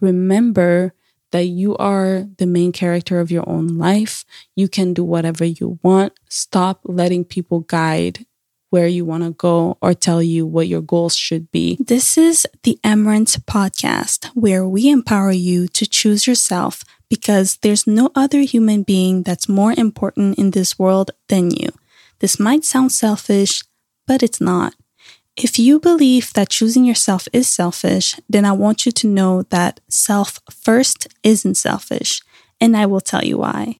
remember 0.00 0.94
that 1.32 1.44
you 1.46 1.76
are 1.76 2.26
the 2.38 2.46
main 2.46 2.72
character 2.72 3.20
of 3.20 3.30
your 3.30 3.48
own 3.48 3.78
life. 3.78 4.24
You 4.56 4.68
can 4.68 4.94
do 4.94 5.04
whatever 5.04 5.44
you 5.44 5.78
want. 5.82 6.12
Stop 6.28 6.80
letting 6.84 7.24
people 7.24 7.60
guide 7.60 8.26
where 8.70 8.86
you 8.86 9.04
want 9.04 9.24
to 9.24 9.30
go 9.30 9.76
or 9.82 9.94
tell 9.94 10.22
you 10.22 10.46
what 10.46 10.68
your 10.68 10.80
goals 10.80 11.16
should 11.16 11.50
be. 11.50 11.76
This 11.80 12.16
is 12.16 12.46
the 12.62 12.78
Emmerance 12.84 13.36
podcast, 13.36 14.26
where 14.34 14.66
we 14.66 14.88
empower 14.88 15.32
you 15.32 15.66
to 15.68 15.86
choose 15.86 16.26
yourself 16.26 16.84
because 17.08 17.58
there's 17.58 17.86
no 17.86 18.10
other 18.14 18.40
human 18.40 18.84
being 18.84 19.24
that's 19.24 19.48
more 19.48 19.74
important 19.76 20.38
in 20.38 20.52
this 20.52 20.78
world 20.78 21.10
than 21.28 21.50
you. 21.50 21.70
This 22.20 22.38
might 22.38 22.64
sound 22.64 22.92
selfish, 22.92 23.64
but 24.06 24.22
it's 24.22 24.40
not. 24.40 24.74
If 25.36 25.58
you 25.58 25.78
believe 25.78 26.32
that 26.32 26.50
choosing 26.50 26.84
yourself 26.84 27.28
is 27.32 27.48
selfish, 27.48 28.18
then 28.28 28.44
I 28.44 28.52
want 28.52 28.84
you 28.84 28.92
to 28.92 29.06
know 29.06 29.42
that 29.50 29.80
self 29.88 30.40
first 30.50 31.06
isn't 31.22 31.54
selfish, 31.54 32.20
and 32.60 32.76
I 32.76 32.86
will 32.86 33.00
tell 33.00 33.24
you 33.24 33.38
why. 33.38 33.76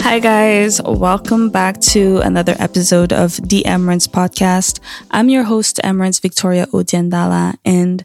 Hi, 0.00 0.18
guys. 0.20 0.80
Welcome 0.82 1.50
back 1.50 1.80
to 1.92 2.18
another 2.18 2.54
episode 2.58 3.12
of 3.12 3.36
the 3.48 3.64
Emmerance 3.64 4.06
podcast. 4.06 4.78
I'm 5.10 5.28
your 5.28 5.44
host, 5.44 5.80
Emmerance 5.82 6.20
Victoria 6.20 6.66
Odia 6.66 7.08
Ndala, 7.08 7.56
and 7.64 8.04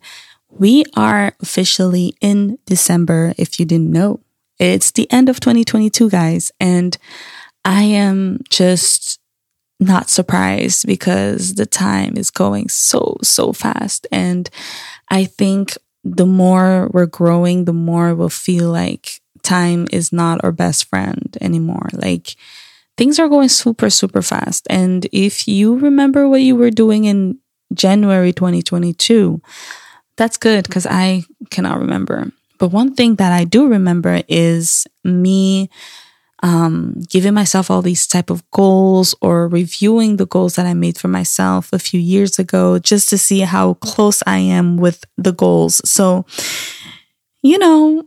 we 0.50 0.86
are 0.96 1.34
officially 1.42 2.16
in 2.22 2.58
December, 2.66 3.34
if 3.38 3.60
you 3.60 3.66
didn't 3.66 3.92
know. 3.92 4.20
It's 4.58 4.92
the 4.92 5.10
end 5.12 5.30
of 5.30 5.40
2022, 5.40 6.10
guys, 6.10 6.52
and 6.60 6.98
I 7.64 7.84
am 7.84 8.40
just 8.50 9.20
not 9.80 10.10
surprised 10.10 10.86
because 10.86 11.56
the 11.56 11.66
time 11.66 12.18
is 12.18 12.30
going 12.30 12.68
so, 12.68 13.18
so 13.24 13.54
fast. 13.54 14.06
And 14.12 14.50
I 15.10 15.24
think 15.24 15.78
the 16.04 16.26
more 16.26 16.90
we're 16.92 17.06
growing, 17.06 17.66
the 17.66 17.74
more 17.74 18.14
we'll 18.14 18.30
feel 18.30 18.70
like 18.70 19.22
time 19.44 19.88
is 19.92 20.12
not 20.12 20.44
our 20.44 20.52
best 20.52 20.86
friend 20.86 21.38
anymore. 21.40 21.88
Like 21.94 22.36
things 22.98 23.20
are 23.20 23.30
going 23.30 23.50
super, 23.50 23.90
super 23.90 24.22
fast. 24.22 24.68
And 24.70 25.08
if 25.14 25.48
you 25.48 25.78
remember 25.78 26.28
what 26.28 26.42
you 26.42 26.56
were 26.56 26.72
doing 26.72 27.06
in 27.06 27.40
January 27.74 28.34
2022, 28.34 29.42
that's 30.20 30.38
good 30.38 30.68
because 30.68 30.86
I 30.86 31.24
cannot 31.50 31.80
remember. 31.80 32.32
But 32.60 32.70
one 32.70 32.94
thing 32.94 33.16
that 33.16 33.32
I 33.32 33.46
do 33.46 33.68
remember 33.68 34.22
is 34.28 34.86
me 35.06 35.70
um, 36.44 37.02
giving 37.10 37.34
myself 37.34 37.72
all 37.72 37.82
these 37.82 38.06
type 38.06 38.30
of 38.30 38.44
goals 38.52 39.16
or 39.22 39.48
reviewing 39.48 40.18
the 40.18 40.28
goals 40.28 40.56
that 40.56 40.66
I 40.66 40.74
made 40.74 40.98
for 40.98 41.08
myself 41.08 41.72
a 41.72 41.80
few 41.80 42.02
years 42.02 42.38
ago 42.38 42.80
just 42.80 43.08
to 43.10 43.18
see 43.18 43.40
how 43.40 43.76
close 43.76 44.22
I 44.28 44.40
am 44.40 44.76
with 44.76 45.06
the 45.18 45.32
goals. 45.32 45.82
So, 45.90 46.26
you 47.42 47.58
know, 47.58 48.04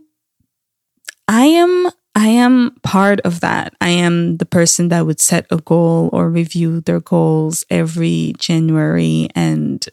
I 1.29 1.47
am 1.47 1.91
I 2.15 2.29
am 2.29 2.77
part 2.83 3.21
of 3.21 3.41
that. 3.41 3.73
I 3.81 3.89
am 3.89 4.37
the 4.37 4.45
person 4.45 4.89
that 4.89 5.07
would 5.07 5.21
set 5.21 5.47
a 5.51 5.57
goal 5.57 6.11
or 6.13 6.29
review 6.29 6.83
their 6.83 7.01
goals 7.01 7.65
every 7.71 8.35
January 8.39 9.29
and 9.35 9.89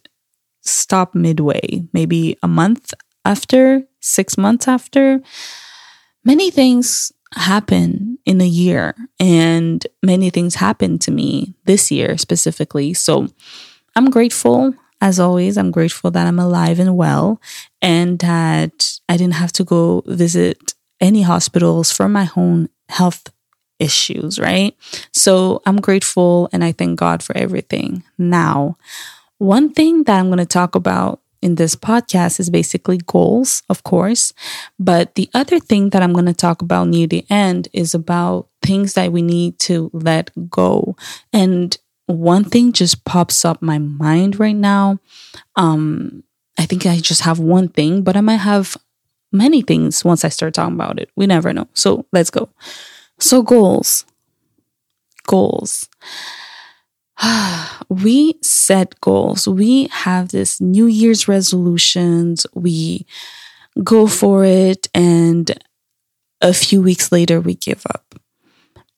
stop 0.70 1.16
midway, 1.16 1.84
maybe 1.94 2.38
a 2.44 2.48
month 2.48 2.94
after, 3.25 3.84
6 4.00 4.38
months 4.38 4.67
after. 4.67 5.22
Many 6.23 6.52
things 6.52 7.11
happen 7.36 8.17
in 8.26 8.42
a 8.42 8.48
year 8.48 8.95
and 9.20 9.86
many 10.02 10.30
things 10.30 10.56
happen 10.56 10.98
to 11.00 11.11
me 11.11 11.53
this 11.66 11.92
year 11.92 12.17
specifically. 12.17 12.94
So 12.94 13.28
I'm 13.95 14.09
grateful 14.09 14.73
as 15.02 15.20
always, 15.20 15.58
I'm 15.58 15.72
grateful 15.72 16.11
that 16.11 16.28
I'm 16.28 16.39
alive 16.39 16.80
and 16.80 16.98
well 16.98 17.42
and 17.82 18.20
that 18.20 18.99
I 19.08 19.16
didn't 19.16 19.36
have 19.36 19.54
to 19.54 19.64
go 19.64 20.04
visit 20.05 20.73
any 20.99 21.22
hospitals 21.22 21.92
for 21.92 22.10
my 22.10 22.30
own 22.36 22.67
health 22.89 23.32
issues, 23.80 24.38
right? 24.39 24.76
So 25.14 25.61
I'm 25.66 25.77
grateful 25.77 26.49
and 26.52 26.64
I 26.64 26.73
thank 26.73 26.99
God 26.99 27.23
for 27.23 27.38
everything. 27.38 28.04
Now, 28.17 28.77
one 29.39 29.72
thing 29.72 30.04
that 30.04 30.20
I'm 30.20 30.27
going 30.27 30.38
to 30.38 30.45
talk 30.45 30.76
about 30.76 31.22
in 31.42 31.55
this 31.55 31.76
podcast 31.76 32.39
is 32.39 32.50
basically 32.50 32.98
goals, 32.98 33.64
of 33.70 33.83
course. 33.83 34.33
But 34.77 35.16
the 35.16 35.30
other 35.33 35.60
thing 35.60 35.89
that 35.92 36.04
I'm 36.04 36.14
going 36.14 36.26
to 36.26 36.33
talk 36.33 36.61
about 36.61 36.89
near 36.89 37.08
the 37.08 37.26
end 37.30 37.70
is 37.73 37.95
about 37.95 38.48
things 38.61 38.94
that 38.94 39.11
we 39.11 39.22
need 39.22 39.58
to 39.60 39.89
let 39.94 40.32
go. 40.49 40.95
And 41.32 41.78
one 42.05 42.44
thing 42.44 42.73
just 42.73 43.05
pops 43.05 43.45
up 43.45 43.61
my 43.61 43.78
mind 43.78 44.39
right 44.39 44.55
now. 44.55 44.99
Um, 45.55 46.23
I 46.58 46.66
think 46.66 46.86
I 46.86 46.98
just 46.98 47.22
have 47.22 47.39
one 47.39 47.70
thing, 47.70 48.04
but 48.04 48.17
I 48.17 48.22
might 48.22 48.38
have 48.38 48.76
many 49.32 49.61
things 49.61 50.04
once 50.04 50.26
I 50.26 50.30
start 50.30 50.54
talking 50.54 50.76
about 50.76 50.99
it. 50.99 51.10
We 51.16 51.26
never 51.28 51.54
know. 51.54 51.67
So 51.73 52.05
let's 52.11 52.30
go. 52.30 52.49
So, 53.20 53.44
goals. 53.44 54.05
Goals. 55.26 55.88
we 57.89 58.35
set 58.41 58.99
goals. 59.02 59.47
We 59.47 59.87
have 59.87 60.30
this 60.30 60.61
New 60.61 60.85
Year's 60.85 61.27
resolutions. 61.27 62.45
We 62.53 63.05
go 63.83 64.07
for 64.07 64.45
it. 64.45 64.87
And 64.93 65.52
a 66.41 66.53
few 66.53 66.81
weeks 66.81 67.11
later, 67.11 67.39
we 67.41 67.55
give 67.55 67.85
up. 67.93 68.15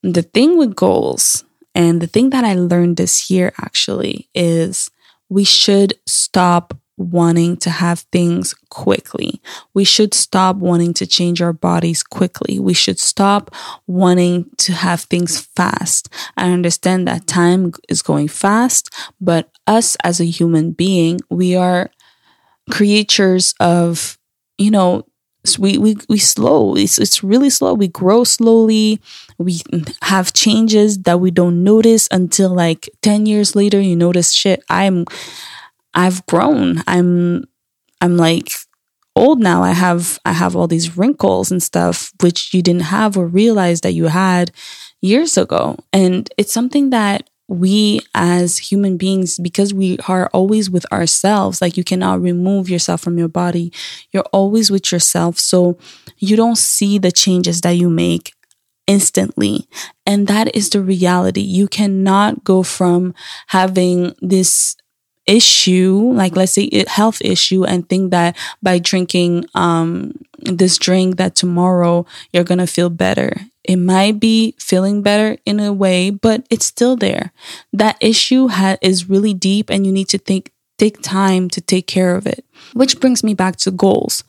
The 0.03 0.23
thing 0.23 0.57
with 0.57 0.75
goals, 0.75 1.43
and 1.75 2.01
the 2.01 2.07
thing 2.07 2.31
that 2.31 2.43
I 2.43 2.55
learned 2.55 2.97
this 2.97 3.29
year 3.29 3.53
actually, 3.59 4.27
is 4.33 4.89
we 5.29 5.43
should 5.43 5.93
stop 6.07 6.75
wanting 7.01 7.57
to 7.57 7.69
have 7.69 8.01
things 8.11 8.53
quickly. 8.69 9.41
We 9.73 9.83
should 9.83 10.13
stop 10.13 10.57
wanting 10.57 10.93
to 10.95 11.07
change 11.07 11.41
our 11.41 11.53
bodies 11.53 12.03
quickly. 12.03 12.59
We 12.59 12.73
should 12.73 12.99
stop 12.99 13.53
wanting 13.87 14.49
to 14.59 14.73
have 14.73 15.01
things 15.01 15.39
fast. 15.39 16.09
I 16.37 16.51
understand 16.51 17.07
that 17.07 17.27
time 17.27 17.73
is 17.89 18.01
going 18.01 18.27
fast, 18.29 18.89
but 19.19 19.49
us 19.67 19.97
as 20.03 20.19
a 20.19 20.25
human 20.25 20.71
being, 20.71 21.19
we 21.29 21.55
are 21.55 21.89
creatures 22.69 23.53
of, 23.59 24.17
you 24.57 24.71
know, 24.71 25.05
we 25.57 25.77
we 25.77 25.97
we 26.07 26.19
slow. 26.19 26.75
It's 26.75 26.99
it's 26.99 27.23
really 27.23 27.49
slow. 27.49 27.73
We 27.73 27.87
grow 27.87 28.23
slowly. 28.23 29.01
We 29.39 29.61
have 30.03 30.33
changes 30.33 30.99
that 31.03 31.19
we 31.19 31.31
don't 31.31 31.63
notice 31.63 32.07
until 32.11 32.49
like 32.53 32.89
10 33.01 33.25
years 33.25 33.55
later 33.55 33.79
you 33.79 33.95
notice 33.95 34.31
shit. 34.33 34.63
I'm 34.69 35.05
I've 35.93 36.25
grown. 36.25 36.83
I'm 36.87 37.45
I'm 37.99 38.17
like 38.17 38.51
old 39.15 39.39
now. 39.39 39.63
I 39.63 39.71
have 39.71 40.19
I 40.25 40.33
have 40.33 40.55
all 40.55 40.67
these 40.67 40.97
wrinkles 40.97 41.51
and 41.51 41.61
stuff 41.61 42.11
which 42.21 42.53
you 42.53 42.61
didn't 42.61 42.83
have 42.83 43.17
or 43.17 43.27
realize 43.27 43.81
that 43.81 43.93
you 43.93 44.05
had 44.05 44.51
years 45.01 45.37
ago. 45.37 45.77
And 45.91 46.29
it's 46.37 46.53
something 46.53 46.89
that 46.91 47.29
we 47.47 47.99
as 48.15 48.57
human 48.57 48.95
beings 48.95 49.37
because 49.37 49.73
we 49.73 49.97
are 50.07 50.29
always 50.33 50.69
with 50.69 50.89
ourselves 50.93 51.61
like 51.61 51.75
you 51.75 51.83
cannot 51.83 52.21
remove 52.21 52.69
yourself 52.69 53.01
from 53.01 53.17
your 53.17 53.27
body 53.27 53.73
you're 54.13 54.23
always 54.31 54.71
with 54.71 54.89
yourself 54.89 55.37
so 55.37 55.77
you 56.17 56.37
don't 56.37 56.57
see 56.57 56.97
the 56.97 57.11
changes 57.11 57.59
that 57.59 57.71
you 57.71 57.89
make 57.89 58.33
instantly 58.87 59.67
and 60.05 60.27
that 60.27 60.55
is 60.55 60.69
the 60.69 60.81
reality 60.81 61.41
you 61.41 61.67
cannot 61.67 62.41
go 62.45 62.63
from 62.63 63.13
having 63.47 64.15
this 64.21 64.77
issue, 65.27 66.11
like 66.13 66.35
let's 66.35 66.53
say 66.53 66.69
a 66.71 66.87
health 66.89 67.21
issue, 67.21 67.63
and 67.63 67.87
think 67.87 68.11
that 68.11 68.37
by 68.61 68.79
drinking 68.79 69.45
um, 69.53 70.13
this 70.39 70.77
drink 70.77 71.17
that 71.17 71.35
tomorrow 71.35 72.05
you're 72.33 72.43
gonna 72.43 72.67
feel 72.67 72.89
better. 72.89 73.41
It 73.63 73.77
might 73.77 74.19
be 74.19 74.55
feeling 74.57 75.03
better 75.03 75.37
in 75.45 75.59
a 75.59 75.71
way, 75.71 76.09
but 76.09 76.45
it's 76.49 76.65
still 76.65 76.95
there. 76.95 77.31
That 77.71 77.97
issue 78.01 78.47
ha- 78.47 78.77
is 78.81 79.09
really 79.09 79.33
deep, 79.33 79.69
and 79.69 79.85
you 79.85 79.91
need 79.91 80.09
to 80.09 80.17
think 80.17 80.51
take 80.77 81.01
time 81.03 81.47
to 81.49 81.61
take 81.61 81.85
care 81.85 82.15
of 82.15 82.25
it. 82.25 82.43
Which 82.73 82.99
brings 82.99 83.23
me 83.23 83.35
back 83.35 83.55
to 83.57 83.71
goals. 83.71 84.23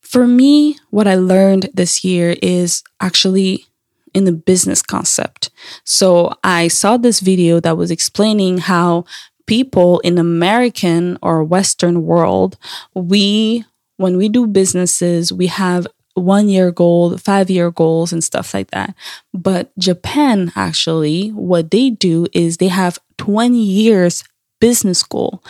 For 0.00 0.26
me, 0.26 0.78
what 0.90 1.06
I 1.06 1.16
learned 1.16 1.70
this 1.74 2.04
year 2.04 2.36
is 2.40 2.82
actually 3.00 3.66
in 4.14 4.24
the 4.24 4.32
business 4.32 4.80
concept. 4.80 5.50
So 5.84 6.32
I 6.44 6.68
saw 6.68 6.96
this 6.96 7.20
video 7.20 7.60
that 7.60 7.76
was 7.76 7.90
explaining 7.90 8.58
how 8.58 9.04
people 9.46 10.00
in 10.00 10.18
American 10.18 11.18
or 11.22 11.44
Western 11.44 12.04
world, 12.04 12.56
we 12.94 13.64
when 13.96 14.16
we 14.16 14.28
do 14.28 14.46
businesses, 14.46 15.32
we 15.32 15.46
have 15.46 15.86
one 16.14 16.48
year 16.48 16.70
goal, 16.70 17.16
five 17.18 17.50
year 17.50 17.70
goals, 17.70 18.12
and 18.12 18.22
stuff 18.22 18.54
like 18.54 18.70
that. 18.70 18.94
But 19.32 19.76
Japan, 19.78 20.52
actually, 20.56 21.28
what 21.30 21.70
they 21.70 21.90
do 21.90 22.26
is 22.32 22.56
they 22.56 22.68
have 22.68 22.98
20 23.18 23.58
years 23.62 24.24
business 24.64 25.02
goal, 25.02 25.42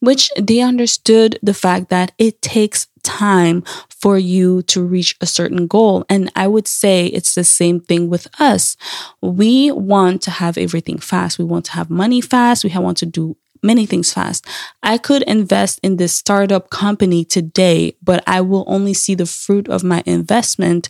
which 0.00 0.30
they 0.40 0.60
understood 0.60 1.38
the 1.42 1.52
fact 1.52 1.90
that 1.90 2.12
it 2.16 2.40
takes 2.40 2.86
time 3.02 3.62
for 3.90 4.16
you 4.16 4.62
to 4.62 4.82
reach 4.82 5.14
a 5.20 5.26
certain 5.26 5.66
goal. 5.66 6.06
And 6.08 6.32
I 6.34 6.46
would 6.48 6.66
say 6.66 7.04
it's 7.08 7.34
the 7.34 7.44
same 7.44 7.80
thing 7.80 8.08
with 8.08 8.26
us. 8.40 8.78
We 9.20 9.70
want 9.72 10.22
to 10.22 10.30
have 10.30 10.56
everything 10.56 10.96
fast. 10.96 11.38
We 11.38 11.44
want 11.44 11.66
to 11.66 11.72
have 11.72 11.90
money 11.90 12.22
fast. 12.22 12.64
We 12.64 12.70
want 12.74 12.96
to 12.98 13.06
do 13.06 13.36
many 13.62 13.84
things 13.84 14.10
fast. 14.10 14.46
I 14.82 14.96
could 14.96 15.22
invest 15.24 15.78
in 15.82 15.98
this 15.98 16.14
startup 16.14 16.70
company 16.70 17.26
today, 17.26 17.94
but 18.02 18.24
I 18.26 18.40
will 18.40 18.64
only 18.66 18.94
see 18.94 19.14
the 19.14 19.26
fruit 19.26 19.68
of 19.68 19.84
my 19.84 20.02
investment 20.06 20.88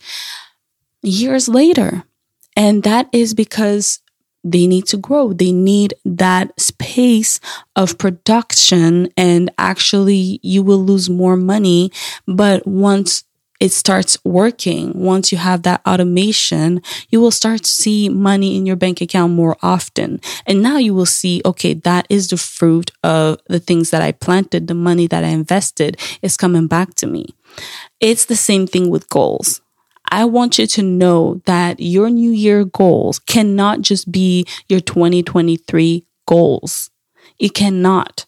years 1.02 1.48
later. 1.48 2.04
And 2.54 2.84
that 2.84 3.08
is 3.12 3.34
because 3.34 4.01
they 4.44 4.66
need 4.66 4.86
to 4.86 4.96
grow. 4.96 5.32
They 5.32 5.52
need 5.52 5.94
that 6.04 6.58
space 6.60 7.40
of 7.76 7.98
production 7.98 9.08
and 9.16 9.50
actually 9.58 10.40
you 10.42 10.62
will 10.62 10.82
lose 10.82 11.08
more 11.08 11.36
money. 11.36 11.90
But 12.26 12.66
once 12.66 13.24
it 13.60 13.70
starts 13.70 14.18
working, 14.24 14.92
once 14.92 15.30
you 15.30 15.38
have 15.38 15.62
that 15.62 15.82
automation, 15.86 16.82
you 17.10 17.20
will 17.20 17.30
start 17.30 17.62
to 17.62 17.70
see 17.70 18.08
money 18.08 18.56
in 18.56 18.66
your 18.66 18.74
bank 18.74 19.00
account 19.00 19.34
more 19.34 19.56
often. 19.62 20.20
And 20.46 20.62
now 20.62 20.78
you 20.78 20.92
will 20.94 21.06
see, 21.06 21.40
okay, 21.44 21.74
that 21.74 22.06
is 22.10 22.26
the 22.26 22.36
fruit 22.36 22.90
of 23.04 23.38
the 23.46 23.60
things 23.60 23.90
that 23.90 24.02
I 24.02 24.10
planted, 24.10 24.66
the 24.66 24.74
money 24.74 25.06
that 25.06 25.22
I 25.22 25.28
invested 25.28 25.96
is 26.22 26.36
coming 26.36 26.66
back 26.66 26.94
to 26.94 27.06
me. 27.06 27.26
It's 28.00 28.24
the 28.24 28.34
same 28.34 28.66
thing 28.66 28.90
with 28.90 29.08
goals. 29.08 29.60
I 30.12 30.26
want 30.26 30.58
you 30.58 30.66
to 30.66 30.82
know 30.82 31.40
that 31.46 31.80
your 31.80 32.10
new 32.10 32.30
year 32.30 32.66
goals 32.66 33.18
cannot 33.18 33.80
just 33.80 34.12
be 34.12 34.46
your 34.68 34.80
2023 34.80 36.06
goals. 36.26 36.90
It 37.38 37.54
cannot. 37.54 38.26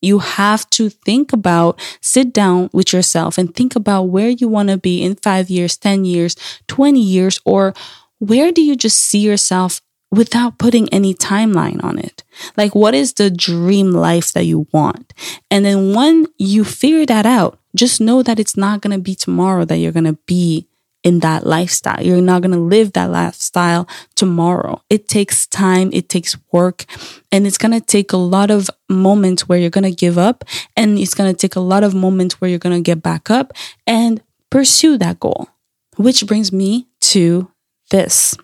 You 0.00 0.20
have 0.20 0.70
to 0.70 0.88
think 0.88 1.32
about, 1.32 1.80
sit 2.00 2.32
down 2.32 2.70
with 2.72 2.92
yourself 2.92 3.36
and 3.36 3.52
think 3.52 3.74
about 3.74 4.04
where 4.04 4.28
you 4.28 4.46
want 4.46 4.68
to 4.68 4.76
be 4.76 5.02
in 5.02 5.16
five 5.16 5.50
years, 5.50 5.76
10 5.76 6.04
years, 6.04 6.36
20 6.68 7.00
years, 7.00 7.40
or 7.44 7.74
where 8.20 8.52
do 8.52 8.62
you 8.62 8.76
just 8.76 8.98
see 8.98 9.18
yourself 9.18 9.80
without 10.12 10.56
putting 10.56 10.88
any 10.90 11.14
timeline 11.14 11.82
on 11.82 11.98
it? 11.98 12.22
Like, 12.56 12.76
what 12.76 12.94
is 12.94 13.14
the 13.14 13.28
dream 13.28 13.90
life 13.90 14.32
that 14.34 14.44
you 14.44 14.68
want? 14.70 15.12
And 15.50 15.64
then 15.64 15.94
when 15.94 16.28
you 16.38 16.62
figure 16.62 17.06
that 17.06 17.26
out, 17.26 17.58
just 17.74 18.00
know 18.00 18.22
that 18.22 18.38
it's 18.38 18.56
not 18.56 18.82
going 18.82 18.96
to 18.96 19.02
be 19.02 19.16
tomorrow 19.16 19.64
that 19.64 19.78
you're 19.78 19.90
going 19.90 20.04
to 20.04 20.18
be 20.24 20.68
in 21.02 21.20
that 21.20 21.46
lifestyle. 21.46 22.02
You're 22.02 22.20
not 22.20 22.42
going 22.42 22.52
to 22.52 22.58
live 22.58 22.92
that 22.92 23.10
lifestyle 23.10 23.88
tomorrow. 24.14 24.82
It 24.90 25.08
takes 25.08 25.46
time, 25.46 25.90
it 25.92 26.08
takes 26.08 26.36
work, 26.52 26.84
and 27.30 27.46
it's 27.46 27.58
going 27.58 27.72
to 27.72 27.80
take 27.80 28.12
a 28.12 28.16
lot 28.16 28.50
of 28.50 28.68
moments 28.88 29.48
where 29.48 29.58
you're 29.58 29.70
going 29.70 29.84
to 29.84 29.90
give 29.90 30.18
up, 30.18 30.44
and 30.76 30.98
it's 30.98 31.14
going 31.14 31.32
to 31.32 31.36
take 31.36 31.56
a 31.56 31.60
lot 31.60 31.84
of 31.84 31.94
moments 31.94 32.40
where 32.40 32.50
you're 32.50 32.58
going 32.58 32.76
to 32.76 32.82
get 32.82 33.02
back 33.02 33.30
up 33.30 33.52
and 33.86 34.22
pursue 34.50 34.98
that 34.98 35.20
goal. 35.20 35.48
Which 35.96 36.26
brings 36.26 36.52
me 36.52 36.88
to 37.00 37.50
this. 37.90 38.36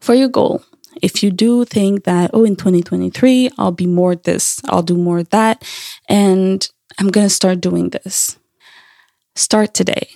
For 0.00 0.14
your 0.14 0.28
goal, 0.28 0.62
if 1.02 1.22
you 1.22 1.30
do 1.30 1.64
think 1.64 2.04
that, 2.04 2.30
oh, 2.32 2.44
in 2.44 2.56
2023, 2.56 3.50
I'll 3.58 3.72
be 3.72 3.86
more 3.86 4.16
this, 4.16 4.60
I'll 4.66 4.82
do 4.82 4.96
more 4.96 5.22
that, 5.22 5.64
and 6.08 6.68
I'm 6.98 7.08
going 7.08 7.26
to 7.26 7.34
start 7.34 7.60
doing 7.60 7.90
this, 7.90 8.38
start 9.34 9.74
today 9.74 10.08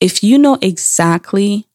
if 0.00 0.22
you 0.22 0.38
know 0.38 0.58
exactly 0.60 1.66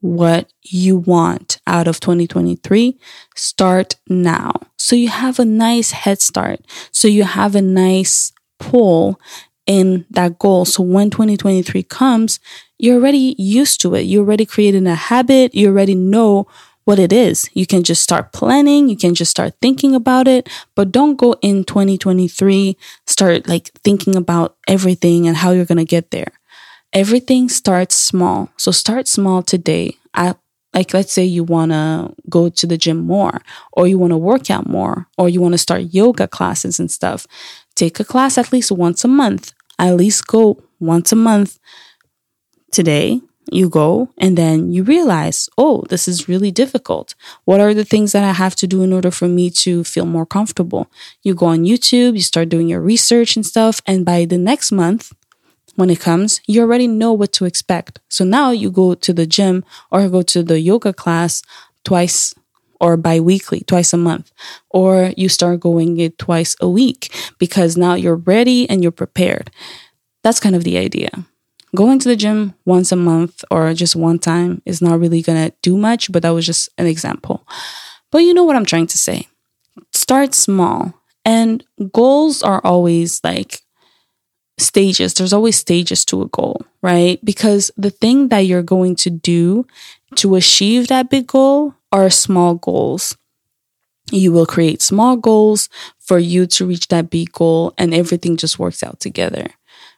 what 0.00 0.52
you 0.62 0.96
want 0.96 1.60
out 1.66 1.88
of 1.88 2.00
2023, 2.00 2.98
start 3.34 3.96
now. 4.08 4.52
So 4.78 4.96
you 4.96 5.08
have 5.08 5.38
a 5.38 5.44
nice 5.44 5.92
head 5.92 6.20
start. 6.20 6.60
So 6.92 7.08
you 7.08 7.24
have 7.24 7.54
a 7.54 7.62
nice 7.62 8.32
pull 8.58 9.18
in 9.66 10.04
that 10.10 10.38
goal. 10.38 10.66
So 10.66 10.82
when 10.82 11.08
2023 11.08 11.82
comes, 11.84 12.38
you're 12.78 12.96
already 12.96 13.34
used 13.38 13.80
to 13.80 13.94
it. 13.94 14.02
You're 14.02 14.24
already 14.24 14.44
creating 14.44 14.86
a 14.86 14.94
habit. 14.94 15.54
You 15.54 15.68
already 15.68 15.94
know 15.94 16.46
what 16.84 16.98
it 16.98 17.14
is. 17.14 17.48
You 17.54 17.66
can 17.66 17.82
just 17.82 18.02
start 18.02 18.32
planning. 18.32 18.90
You 18.90 18.96
can 18.96 19.14
just 19.14 19.30
start 19.30 19.54
thinking 19.62 19.94
about 19.94 20.28
it, 20.28 20.50
but 20.74 20.92
don't 20.92 21.16
go 21.16 21.34
in 21.40 21.64
2023, 21.64 22.76
start 23.06 23.48
like 23.48 23.70
thinking 23.82 24.16
about 24.16 24.56
everything 24.68 25.26
and 25.26 25.38
how 25.38 25.52
you're 25.52 25.64
going 25.64 25.78
to 25.78 25.84
get 25.86 26.10
there 26.10 26.32
everything 26.94 27.48
starts 27.48 27.96
small. 27.96 28.50
So 28.56 28.70
start 28.70 29.08
small 29.08 29.42
today. 29.42 29.98
I, 30.14 30.34
like, 30.72 30.94
let's 30.94 31.12
say 31.12 31.24
you 31.24 31.44
want 31.44 31.72
to 31.72 32.14
go 32.30 32.48
to 32.48 32.66
the 32.66 32.78
gym 32.78 32.98
more, 32.98 33.42
or 33.72 33.86
you 33.86 33.98
want 33.98 34.12
to 34.12 34.16
work 34.16 34.50
out 34.50 34.68
more, 34.68 35.08
or 35.18 35.28
you 35.28 35.40
want 35.40 35.52
to 35.54 35.58
start 35.58 35.92
yoga 35.92 36.26
classes 36.26 36.80
and 36.80 36.90
stuff. 36.90 37.26
Take 37.74 38.00
a 38.00 38.04
class 38.04 38.38
at 38.38 38.52
least 38.52 38.72
once 38.72 39.04
a 39.04 39.08
month. 39.08 39.52
At 39.78 39.96
least 39.96 40.26
go 40.26 40.62
once 40.80 41.12
a 41.12 41.16
month. 41.16 41.58
Today, 42.72 43.20
you 43.52 43.68
go 43.68 44.08
and 44.18 44.38
then 44.38 44.72
you 44.72 44.82
realize, 44.82 45.48
oh, 45.58 45.84
this 45.90 46.08
is 46.08 46.28
really 46.28 46.50
difficult. 46.50 47.14
What 47.44 47.60
are 47.60 47.74
the 47.74 47.84
things 47.84 48.12
that 48.12 48.24
I 48.24 48.32
have 48.32 48.56
to 48.56 48.66
do 48.66 48.82
in 48.82 48.92
order 48.92 49.10
for 49.10 49.28
me 49.28 49.50
to 49.50 49.84
feel 49.84 50.06
more 50.06 50.26
comfortable? 50.26 50.90
You 51.22 51.34
go 51.34 51.46
on 51.46 51.64
YouTube, 51.64 52.14
you 52.14 52.22
start 52.22 52.48
doing 52.48 52.68
your 52.68 52.80
research 52.80 53.36
and 53.36 53.44
stuff. 53.44 53.80
And 53.86 54.04
by 54.04 54.24
the 54.24 54.38
next 54.38 54.72
month, 54.72 55.12
when 55.76 55.90
it 55.90 56.00
comes, 56.00 56.40
you 56.46 56.60
already 56.60 56.86
know 56.86 57.12
what 57.12 57.32
to 57.34 57.44
expect. 57.44 58.00
So 58.08 58.24
now 58.24 58.50
you 58.50 58.70
go 58.70 58.94
to 58.94 59.12
the 59.12 59.26
gym 59.26 59.64
or 59.90 60.08
go 60.08 60.22
to 60.22 60.42
the 60.42 60.60
yoga 60.60 60.92
class 60.92 61.42
twice 61.84 62.34
or 62.80 62.96
bi-weekly, 62.96 63.60
twice 63.66 63.92
a 63.92 63.96
month, 63.96 64.30
or 64.70 65.12
you 65.16 65.28
start 65.28 65.60
going 65.60 65.98
it 65.98 66.18
twice 66.18 66.56
a 66.60 66.68
week 66.68 67.14
because 67.38 67.76
now 67.76 67.94
you're 67.94 68.16
ready 68.16 68.68
and 68.68 68.82
you're 68.82 68.92
prepared. 68.92 69.50
That's 70.22 70.40
kind 70.40 70.56
of 70.56 70.64
the 70.64 70.76
idea. 70.76 71.10
Going 71.74 71.98
to 71.98 72.08
the 72.08 72.16
gym 72.16 72.54
once 72.64 72.92
a 72.92 72.96
month 72.96 73.44
or 73.50 73.72
just 73.74 73.96
one 73.96 74.18
time 74.18 74.62
is 74.64 74.80
not 74.80 75.00
really 75.00 75.22
going 75.22 75.50
to 75.50 75.56
do 75.62 75.76
much, 75.76 76.12
but 76.12 76.22
that 76.22 76.30
was 76.30 76.46
just 76.46 76.68
an 76.78 76.86
example. 76.86 77.46
But 78.12 78.18
you 78.18 78.32
know 78.32 78.44
what 78.44 78.56
I'm 78.56 78.64
trying 78.64 78.86
to 78.88 78.98
say. 78.98 79.28
Start 79.92 80.34
small. 80.34 80.94
And 81.24 81.64
goals 81.92 82.42
are 82.42 82.60
always 82.64 83.20
like 83.24 83.63
stages. 84.58 85.14
There's 85.14 85.32
always 85.32 85.56
stages 85.56 86.04
to 86.06 86.22
a 86.22 86.28
goal, 86.28 86.62
right? 86.82 87.22
Because 87.24 87.70
the 87.76 87.90
thing 87.90 88.28
that 88.28 88.40
you're 88.40 88.62
going 88.62 88.96
to 88.96 89.10
do 89.10 89.66
to 90.16 90.36
achieve 90.36 90.88
that 90.88 91.10
big 91.10 91.26
goal 91.26 91.74
are 91.92 92.10
small 92.10 92.54
goals. 92.56 93.16
You 94.10 94.32
will 94.32 94.46
create 94.46 94.82
small 94.82 95.16
goals 95.16 95.68
for 95.98 96.18
you 96.18 96.46
to 96.48 96.66
reach 96.66 96.88
that 96.88 97.10
big 97.10 97.32
goal, 97.32 97.72
and 97.78 97.94
everything 97.94 98.36
just 98.36 98.58
works 98.58 98.82
out 98.82 99.00
together, 99.00 99.46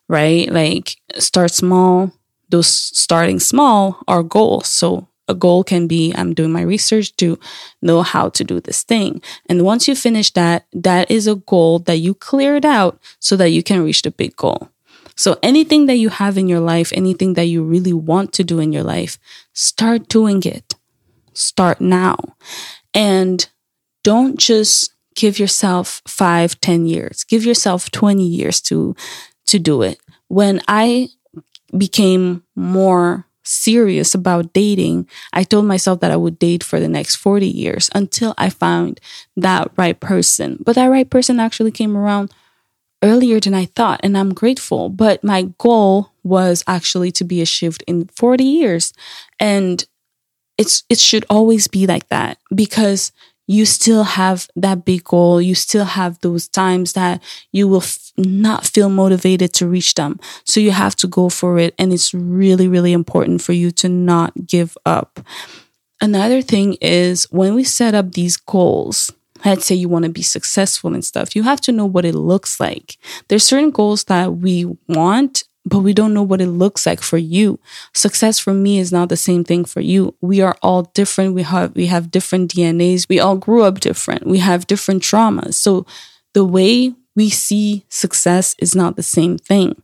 right? 0.08 0.50
Like 0.50 0.96
start 1.18 1.50
small. 1.50 2.12
Those 2.48 2.68
starting 2.68 3.40
small 3.40 3.98
are 4.06 4.22
goals. 4.22 4.68
So 4.68 5.08
a 5.28 5.34
goal 5.34 5.64
can 5.64 5.86
be 5.86 6.12
I'm 6.14 6.34
doing 6.34 6.52
my 6.52 6.62
research 6.62 7.14
to 7.16 7.38
know 7.82 8.02
how 8.02 8.28
to 8.30 8.44
do 8.44 8.60
this 8.60 8.82
thing. 8.82 9.22
And 9.48 9.64
once 9.64 9.88
you 9.88 9.96
finish 9.96 10.32
that, 10.32 10.66
that 10.72 11.10
is 11.10 11.26
a 11.26 11.36
goal 11.36 11.80
that 11.80 11.96
you 11.96 12.14
cleared 12.14 12.64
out 12.64 13.00
so 13.18 13.36
that 13.36 13.50
you 13.50 13.62
can 13.62 13.82
reach 13.82 14.02
the 14.02 14.10
big 14.10 14.36
goal. 14.36 14.70
So 15.16 15.38
anything 15.42 15.86
that 15.86 15.96
you 15.96 16.10
have 16.10 16.36
in 16.36 16.46
your 16.46 16.60
life, 16.60 16.92
anything 16.94 17.34
that 17.34 17.46
you 17.46 17.64
really 17.64 17.92
want 17.92 18.32
to 18.34 18.44
do 18.44 18.60
in 18.60 18.72
your 18.72 18.82
life, 18.82 19.18
start 19.54 20.08
doing 20.08 20.42
it. 20.44 20.74
Start 21.32 21.80
now. 21.80 22.16
And 22.92 23.48
don't 24.04 24.38
just 24.38 24.92
give 25.14 25.38
yourself 25.38 26.02
five, 26.06 26.60
ten 26.60 26.86
years. 26.86 27.24
Give 27.24 27.44
yourself 27.44 27.90
20 27.90 28.24
years 28.24 28.60
to, 28.62 28.94
to 29.46 29.58
do 29.58 29.82
it. 29.82 29.98
When 30.28 30.60
I 30.68 31.08
became 31.76 32.42
more 32.54 33.25
serious 33.46 34.14
about 34.14 34.52
dating, 34.52 35.08
I 35.32 35.44
told 35.44 35.66
myself 35.66 36.00
that 36.00 36.10
I 36.10 36.16
would 36.16 36.38
date 36.38 36.64
for 36.64 36.80
the 36.80 36.88
next 36.88 37.16
40 37.16 37.46
years 37.46 37.90
until 37.94 38.34
I 38.36 38.50
found 38.50 39.00
that 39.36 39.70
right 39.76 39.98
person. 39.98 40.58
But 40.64 40.74
that 40.74 40.86
right 40.86 41.08
person 41.08 41.40
actually 41.40 41.70
came 41.70 41.96
around 41.96 42.32
earlier 43.02 43.40
than 43.40 43.54
I 43.54 43.66
thought, 43.66 44.00
and 44.02 44.16
I'm 44.16 44.34
grateful. 44.34 44.88
But 44.88 45.22
my 45.22 45.48
goal 45.58 46.12
was 46.22 46.64
actually 46.66 47.12
to 47.12 47.24
be 47.24 47.40
achieved 47.40 47.84
in 47.86 48.06
40 48.08 48.44
years. 48.44 48.92
And 49.38 49.84
it's 50.58 50.84
it 50.88 50.98
should 50.98 51.24
always 51.28 51.66
be 51.66 51.86
like 51.86 52.08
that 52.08 52.38
because 52.54 53.12
you 53.46 53.64
still 53.64 54.04
have 54.04 54.48
that 54.56 54.84
big 54.84 55.04
goal. 55.04 55.40
You 55.40 55.54
still 55.54 55.84
have 55.84 56.20
those 56.20 56.48
times 56.48 56.94
that 56.94 57.22
you 57.52 57.68
will 57.68 57.82
f- 57.82 58.12
not 58.16 58.66
feel 58.66 58.88
motivated 58.88 59.52
to 59.54 59.68
reach 59.68 59.94
them. 59.94 60.18
So 60.44 60.60
you 60.60 60.72
have 60.72 60.96
to 60.96 61.06
go 61.06 61.28
for 61.28 61.58
it. 61.58 61.74
And 61.78 61.92
it's 61.92 62.12
really, 62.12 62.68
really 62.68 62.92
important 62.92 63.42
for 63.42 63.52
you 63.52 63.70
to 63.72 63.88
not 63.88 64.46
give 64.46 64.76
up. 64.84 65.20
Another 66.00 66.42
thing 66.42 66.74
is 66.80 67.24
when 67.30 67.54
we 67.54 67.64
set 67.64 67.94
up 67.94 68.12
these 68.12 68.36
goals, 68.36 69.12
let's 69.44 69.64
say 69.64 69.74
you 69.74 69.88
want 69.88 70.04
to 70.04 70.10
be 70.10 70.22
successful 70.22 70.92
and 70.92 71.04
stuff, 71.04 71.34
you 71.34 71.42
have 71.44 71.60
to 71.62 71.72
know 71.72 71.86
what 71.86 72.04
it 72.04 72.14
looks 72.14 72.60
like. 72.60 72.98
There's 73.28 73.44
certain 73.44 73.70
goals 73.70 74.04
that 74.04 74.34
we 74.36 74.66
want 74.88 75.44
but 75.66 75.80
we 75.80 75.92
don't 75.92 76.14
know 76.14 76.22
what 76.22 76.40
it 76.40 76.46
looks 76.46 76.86
like 76.86 77.02
for 77.02 77.18
you. 77.18 77.58
Success 77.92 78.38
for 78.38 78.54
me 78.54 78.78
is 78.78 78.92
not 78.92 79.08
the 79.08 79.16
same 79.16 79.42
thing 79.42 79.64
for 79.64 79.80
you. 79.80 80.14
We 80.20 80.40
are 80.40 80.56
all 80.62 80.84
different. 80.94 81.34
We 81.34 81.42
have 81.42 81.74
we 81.74 81.86
have 81.86 82.12
different 82.12 82.54
DNAs. 82.54 83.08
We 83.08 83.18
all 83.18 83.36
grew 83.36 83.64
up 83.64 83.80
different. 83.80 84.26
We 84.26 84.38
have 84.38 84.68
different 84.68 85.02
traumas. 85.02 85.54
So 85.54 85.84
the 86.34 86.44
way 86.44 86.94
we 87.16 87.30
see 87.30 87.84
success 87.88 88.54
is 88.58 88.76
not 88.76 88.94
the 88.94 89.02
same 89.02 89.38
thing. 89.38 89.82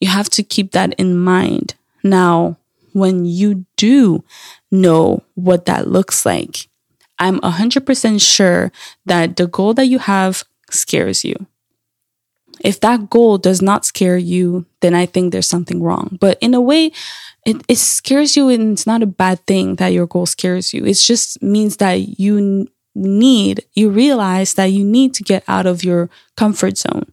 You 0.00 0.08
have 0.08 0.30
to 0.30 0.42
keep 0.42 0.72
that 0.72 0.94
in 0.94 1.18
mind. 1.18 1.74
Now, 2.02 2.56
when 2.92 3.26
you 3.26 3.66
do 3.76 4.24
know 4.70 5.22
what 5.34 5.66
that 5.66 5.88
looks 5.88 6.24
like, 6.24 6.68
I'm 7.18 7.40
100% 7.40 8.20
sure 8.20 8.72
that 9.06 9.36
the 9.36 9.48
goal 9.48 9.74
that 9.74 9.86
you 9.86 9.98
have 9.98 10.44
scares 10.70 11.24
you. 11.24 11.34
If 12.60 12.80
that 12.80 13.10
goal 13.10 13.38
does 13.38 13.62
not 13.62 13.84
scare 13.84 14.18
you, 14.18 14.66
then 14.80 14.94
I 14.94 15.06
think 15.06 15.32
there's 15.32 15.46
something 15.46 15.82
wrong. 15.82 16.18
But 16.20 16.38
in 16.40 16.54
a 16.54 16.60
way, 16.60 16.92
it, 17.46 17.62
it 17.68 17.76
scares 17.76 18.36
you 18.36 18.48
and 18.48 18.72
it's 18.72 18.86
not 18.86 19.02
a 19.02 19.06
bad 19.06 19.44
thing 19.46 19.76
that 19.76 19.88
your 19.88 20.06
goal 20.06 20.26
scares 20.26 20.74
you. 20.74 20.84
It 20.84 20.94
just 20.94 21.42
means 21.42 21.78
that 21.78 22.18
you 22.18 22.68
need, 22.94 23.64
you 23.74 23.90
realize 23.90 24.54
that 24.54 24.66
you 24.66 24.84
need 24.84 25.14
to 25.14 25.22
get 25.22 25.44
out 25.48 25.66
of 25.66 25.84
your 25.84 26.10
comfort 26.36 26.78
zone. 26.78 27.06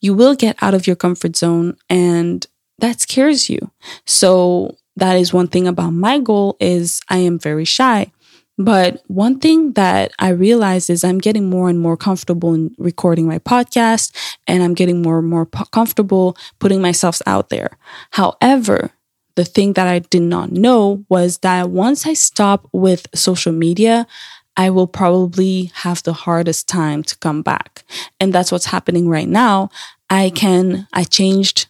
You 0.00 0.14
will 0.14 0.34
get 0.34 0.56
out 0.62 0.74
of 0.74 0.86
your 0.86 0.96
comfort 0.96 1.36
zone 1.36 1.76
and 1.88 2.46
that 2.78 3.00
scares 3.00 3.48
you. 3.48 3.70
So 4.04 4.76
that 4.96 5.16
is 5.16 5.32
one 5.32 5.48
thing 5.48 5.68
about 5.68 5.90
my 5.90 6.18
goal 6.18 6.56
is 6.60 7.00
I 7.08 7.18
am 7.18 7.38
very 7.38 7.64
shy. 7.64 8.12
But 8.58 9.02
one 9.06 9.38
thing 9.38 9.72
that 9.74 10.10
I 10.18 10.30
realize 10.30 10.90
is 10.90 11.04
I'm 11.04 11.18
getting 11.18 11.48
more 11.48 11.68
and 11.68 11.78
more 11.78 11.96
comfortable 11.96 12.54
in 12.54 12.74
recording 12.76 13.26
my 13.26 13.38
podcast 13.38 14.12
and 14.48 14.62
I'm 14.62 14.74
getting 14.74 15.00
more 15.00 15.20
and 15.20 15.28
more 15.28 15.46
po- 15.46 15.64
comfortable 15.66 16.36
putting 16.58 16.82
myself 16.82 17.22
out 17.24 17.50
there. 17.50 17.78
However, 18.10 18.90
the 19.36 19.44
thing 19.44 19.74
that 19.74 19.86
I 19.86 20.00
did 20.00 20.22
not 20.22 20.50
know 20.50 21.04
was 21.08 21.38
that 21.38 21.70
once 21.70 22.04
I 22.04 22.14
stop 22.14 22.68
with 22.72 23.06
social 23.14 23.52
media, 23.52 24.08
I 24.56 24.70
will 24.70 24.88
probably 24.88 25.70
have 25.74 26.02
the 26.02 26.12
hardest 26.12 26.68
time 26.68 27.04
to 27.04 27.16
come 27.18 27.42
back. 27.42 27.84
And 28.18 28.32
that's 28.32 28.50
what's 28.50 28.66
happening 28.66 29.08
right 29.08 29.28
now. 29.28 29.70
I 30.10 30.30
can, 30.30 30.88
I 30.92 31.04
changed 31.04 31.68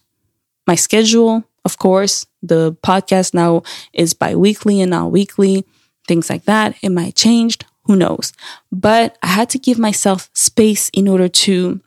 my 0.65 0.73
schedule. 0.73 1.43
Of 1.63 1.77
course, 1.77 2.25
the 2.41 2.73
podcast 2.81 3.35
now 3.35 3.61
is 3.93 4.15
bi 4.15 4.33
weekly 4.35 4.81
and 4.81 4.89
not 4.89 5.11
weekly 5.11 5.65
things 6.09 6.29
like 6.29 6.43
that. 6.43 6.75
It 6.81 6.89
might 6.89 7.15
changed. 7.15 7.65
who 7.83 7.95
knows? 7.95 8.33
But 8.71 9.17
I 9.23 9.27
had 9.27 9.49
to 9.51 9.57
give 9.57 9.79
myself 9.79 10.29
space 10.33 10.89
in 10.89 11.07
order 11.07 11.29
to 11.45 11.79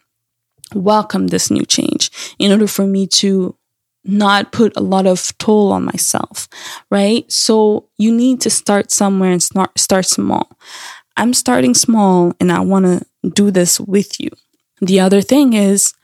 welcome 0.75 1.29
this 1.29 1.51
new 1.51 1.65
change, 1.67 2.11
in 2.39 2.51
order 2.51 2.67
for 2.67 2.87
me 2.87 3.07
to 3.23 3.55
not 4.05 4.51
put 4.51 4.73
a 4.77 4.81
lot 4.81 5.07
of 5.07 5.37
toll 5.39 5.71
on 5.71 5.85
myself, 5.85 6.49
right? 6.91 7.31
So 7.31 7.89
you 7.99 8.11
need 8.11 8.41
to 8.41 8.51
start 8.51 8.91
somewhere 8.91 9.31
and 9.31 9.43
start 9.43 9.79
start 9.79 10.07
small. 10.07 10.49
I'm 11.17 11.35
starting 11.35 11.75
small 11.75 12.33
and 12.41 12.51
I 12.51 12.61
want 12.61 12.87
to 12.87 13.31
do 13.31 13.51
this 13.51 13.79
with 13.79 14.19
you. 14.19 14.31
The 14.81 14.99
other 14.99 15.21
thing 15.21 15.53
is 15.53 15.95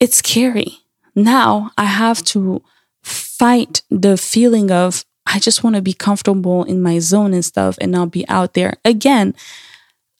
it's 0.00 0.18
scary. 0.18 0.80
Now 1.14 1.70
I 1.78 1.84
have 1.84 2.22
to 2.32 2.62
fight 3.02 3.82
the 3.90 4.16
feeling 4.16 4.70
of 4.70 5.04
I 5.28 5.38
just 5.38 5.62
want 5.62 5.76
to 5.76 5.82
be 5.82 5.92
comfortable 5.92 6.64
in 6.64 6.80
my 6.80 6.98
zone 6.98 7.34
and 7.34 7.44
stuff 7.44 7.76
and 7.80 7.92
not 7.92 8.10
be 8.10 8.26
out 8.28 8.54
there. 8.54 8.74
Again, 8.84 9.34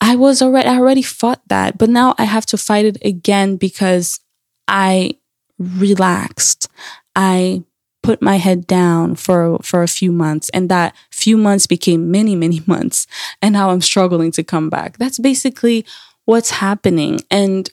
I 0.01 0.17
was 0.17 0.43
already 0.43 0.69
I 0.69 0.77
already 0.77 1.03
fought 1.03 1.41
that, 1.49 1.79
but 1.79 1.89
now 1.89 2.15
I 2.19 2.25
have 2.25 2.47
to 2.47 2.59
fight 2.59 2.85
it 2.85 2.99
again 3.03 3.57
because 3.57 4.21
I 4.69 5.19
relaxed. 5.59 6.69
I 7.17 7.65
put 8.03 8.23
my 8.23 8.37
head 8.37 8.67
down 8.67 9.17
for 9.17 9.59
for 9.63 9.83
a 9.83 9.89
few 9.89 10.13
months 10.13 10.51
and 10.51 10.69
that 10.69 10.95
few 11.11 11.37
months 11.37 11.67
became 11.67 12.11
many 12.11 12.37
many 12.37 12.63
months 12.67 13.07
and 13.43 13.55
now 13.55 13.71
I'm 13.71 13.81
struggling 13.81 14.31
to 14.33 14.45
come 14.45 14.71
back. 14.71 14.99
That's 14.99 15.19
basically 15.19 15.85
what's 16.27 16.51
happening 16.51 17.21
and 17.31 17.69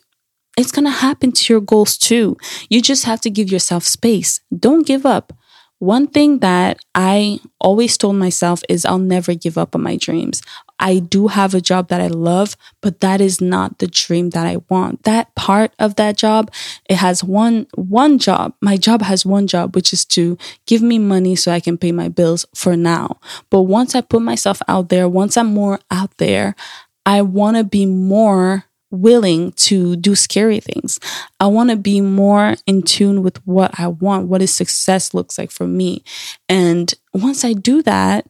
it's 0.56 0.72
going 0.72 0.86
to 0.86 0.90
happen 0.90 1.32
to 1.32 1.52
your 1.52 1.60
goals 1.60 1.98
too. 1.98 2.38
You 2.70 2.80
just 2.80 3.04
have 3.04 3.20
to 3.20 3.30
give 3.30 3.52
yourself 3.52 3.84
space. 3.84 4.40
Don't 4.58 4.86
give 4.86 5.04
up. 5.04 5.34
One 5.78 6.06
thing 6.06 6.38
that 6.38 6.78
I 6.94 7.38
always 7.60 7.98
told 7.98 8.16
myself 8.16 8.62
is 8.68 8.86
I'll 8.86 8.98
never 8.98 9.34
give 9.34 9.58
up 9.58 9.74
on 9.74 9.82
my 9.82 9.96
dreams. 9.96 10.40
I 10.78 11.00
do 11.00 11.28
have 11.28 11.54
a 11.54 11.60
job 11.60 11.88
that 11.88 12.00
I 12.00 12.06
love, 12.06 12.56
but 12.80 13.00
that 13.00 13.20
is 13.20 13.40
not 13.42 13.78
the 13.78 13.86
dream 13.86 14.30
that 14.30 14.46
I 14.46 14.58
want. 14.70 15.02
That 15.04 15.34
part 15.34 15.72
of 15.78 15.96
that 15.96 16.16
job, 16.16 16.50
it 16.88 16.96
has 16.96 17.22
one 17.22 17.66
one 17.74 18.18
job. 18.18 18.54
My 18.62 18.76
job 18.78 19.02
has 19.02 19.26
one 19.26 19.46
job, 19.46 19.74
which 19.74 19.92
is 19.92 20.04
to 20.16 20.38
give 20.66 20.80
me 20.80 20.98
money 20.98 21.36
so 21.36 21.52
I 21.52 21.60
can 21.60 21.76
pay 21.76 21.92
my 21.92 22.08
bills 22.08 22.46
for 22.54 22.74
now. 22.76 23.18
But 23.50 23.62
once 23.62 23.94
I 23.94 24.00
put 24.00 24.22
myself 24.22 24.62
out 24.68 24.88
there, 24.88 25.08
once 25.08 25.36
I'm 25.36 25.52
more 25.52 25.78
out 25.90 26.16
there, 26.16 26.54
I 27.04 27.20
want 27.22 27.56
to 27.58 27.64
be 27.64 27.84
more 27.86 28.64
willing 28.96 29.52
to 29.52 29.96
do 29.96 30.14
scary 30.14 30.60
things. 30.60 30.98
I 31.40 31.46
want 31.46 31.70
to 31.70 31.76
be 31.76 32.00
more 32.00 32.56
in 32.66 32.82
tune 32.82 33.22
with 33.22 33.44
what 33.46 33.78
I 33.78 33.88
want, 33.88 34.28
what 34.28 34.42
is 34.42 34.54
success 34.54 35.14
looks 35.14 35.38
like 35.38 35.50
for 35.50 35.66
me. 35.66 36.02
And 36.48 36.92
once 37.14 37.44
I 37.44 37.52
do 37.52 37.82
that, 37.82 38.26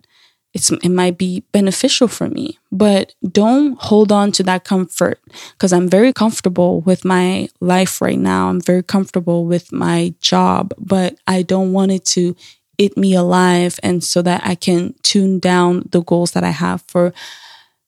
it's, 0.55 0.71
it 0.71 0.89
might 0.89 1.19
be 1.19 1.45
beneficial 1.53 2.09
for 2.09 2.31
me, 2.31 2.59
but 2.73 3.15
don't 3.31 3.79
hold 3.79 4.11
on 4.11 4.33
to 4.33 4.43
that 4.45 4.65
comfort 4.65 5.21
because 5.53 5.71
I'm 5.71 5.87
very 5.87 6.15
comfortable 6.15 6.81
with 6.81 7.05
my 7.05 7.51
life 7.61 8.01
right 8.01 8.19
now. 8.19 8.49
I'm 8.49 8.63
very 8.63 8.83
comfortable 8.83 9.45
with 9.45 9.71
my 9.71 10.15
job, 10.23 10.73
but 10.79 11.19
I 11.27 11.43
don't 11.43 11.75
want 11.75 11.93
it 11.93 12.07
to 12.07 12.35
eat 12.79 12.97
me 12.97 13.15
alive. 13.15 13.79
And 13.83 14.03
so 14.03 14.23
that 14.23 14.47
I 14.47 14.55
can 14.55 14.95
tune 15.03 15.41
down 15.41 15.89
the 15.91 16.03
goals 16.03 16.33
that 16.33 16.45
I 16.45 16.51
have 16.51 16.83
for 16.89 17.13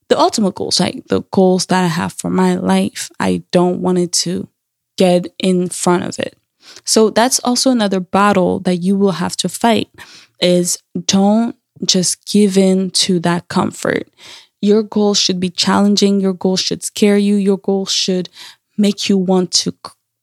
the 0.08 0.18
ultimate 0.18 0.54
goals, 0.54 0.80
like 0.80 1.06
the 1.06 1.22
goals 1.30 1.66
that 1.66 1.84
I 1.84 1.88
have 1.88 2.12
for 2.12 2.30
my 2.30 2.54
life. 2.54 3.10
I 3.20 3.42
don't 3.52 3.80
want 3.80 3.98
it 3.98 4.12
to 4.24 4.48
get 4.96 5.26
in 5.38 5.68
front 5.68 6.04
of 6.04 6.18
it. 6.18 6.36
So 6.84 7.10
that's 7.10 7.38
also 7.40 7.70
another 7.70 8.00
battle 8.00 8.60
that 8.60 8.76
you 8.76 8.96
will 8.96 9.12
have 9.12 9.36
to 9.38 9.48
fight 9.48 9.88
is 10.40 10.78
don't 11.06 11.56
just 11.84 12.26
give 12.26 12.58
in 12.58 12.90
to 12.90 13.20
that 13.20 13.48
comfort. 13.48 14.08
Your 14.60 14.82
goals 14.82 15.18
should 15.18 15.40
be 15.40 15.50
challenging. 15.50 16.20
Your 16.20 16.32
goals 16.32 16.60
should 16.60 16.82
scare 16.82 17.16
you. 17.16 17.36
Your 17.36 17.58
goals 17.58 17.92
should 17.92 18.28
make 18.76 19.08
you 19.08 19.16
want 19.16 19.52
to 19.52 19.74